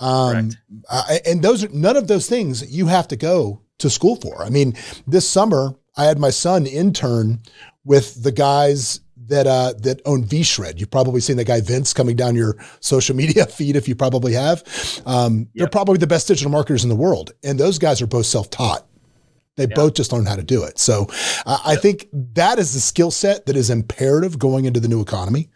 [0.00, 0.50] Um,
[0.88, 4.42] uh, and those are none of those things you have to go to school for.
[4.44, 4.74] I mean,
[5.06, 7.40] this summer I had my son intern
[7.84, 10.78] with the guys that uh, that own VShred.
[10.78, 14.32] You've probably seen that guy Vince coming down your social media feed if you probably
[14.32, 14.62] have.
[15.06, 15.48] Um, yep.
[15.54, 18.50] They're probably the best digital marketers in the world, and those guys are both self
[18.50, 18.86] taught.
[19.56, 19.74] They yep.
[19.74, 20.78] both just learn how to do it.
[20.78, 21.06] So
[21.46, 21.58] uh.
[21.64, 25.48] I think that is the skill set that is imperative going into the new economy.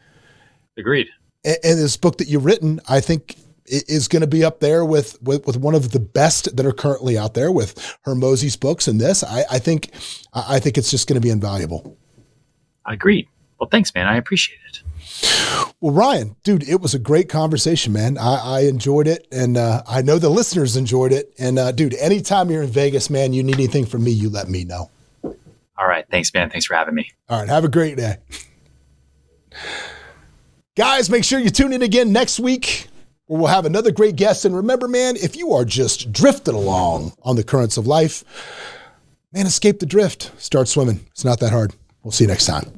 [0.77, 1.09] Agreed.
[1.45, 3.37] And, and this book that you've written, I think
[3.71, 6.73] is going to be up there with, with, with one of the best that are
[6.73, 7.75] currently out there with
[8.07, 9.23] Hormozi's books and this.
[9.23, 9.91] I, I think
[10.33, 11.99] I think it's just going to be invaluable.
[12.87, 13.29] I agree.
[13.59, 14.07] Well, thanks, man.
[14.07, 14.83] I appreciate it.
[15.81, 18.19] Well, Ryan, dude, it was a great conversation, man.
[18.19, 21.33] I, I enjoyed it, and uh, I know the listeners enjoyed it.
[21.39, 24.49] And uh, dude, anytime you're in Vegas, man, you need anything from me, you let
[24.49, 24.91] me know.
[25.25, 26.51] All right, thanks, man.
[26.51, 27.11] Thanks for having me.
[27.29, 28.17] All right, have a great day,
[30.77, 31.09] guys.
[31.09, 32.89] Make sure you tune in again next week.
[33.27, 34.45] Where we'll have another great guest.
[34.45, 38.25] And remember, man, if you are just drifting along on the currents of life,
[39.33, 40.33] man, escape the drift.
[40.39, 41.05] Start swimming.
[41.11, 41.75] It's not that hard.
[42.03, 42.73] We'll see you next time.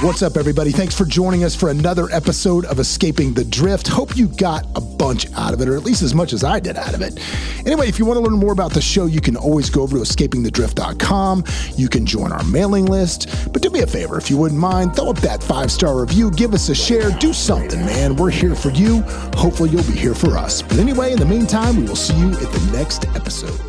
[0.00, 0.70] What's up, everybody?
[0.70, 3.88] Thanks for joining us for another episode of Escaping the Drift.
[3.88, 6.60] Hope you got a bunch out of it, or at least as much as I
[6.60, 7.18] did out of it.
[7.66, 9.96] Anyway, if you want to learn more about the show, you can always go over
[9.96, 11.42] to escapingthedrift.com.
[11.74, 13.52] You can join our mailing list.
[13.52, 16.30] But do me a favor, if you wouldn't mind, throw up that five star review,
[16.30, 18.14] give us a share, do something, man.
[18.14, 19.02] We're here for you.
[19.34, 20.62] Hopefully, you'll be here for us.
[20.62, 23.67] But anyway, in the meantime, we will see you at the next episode.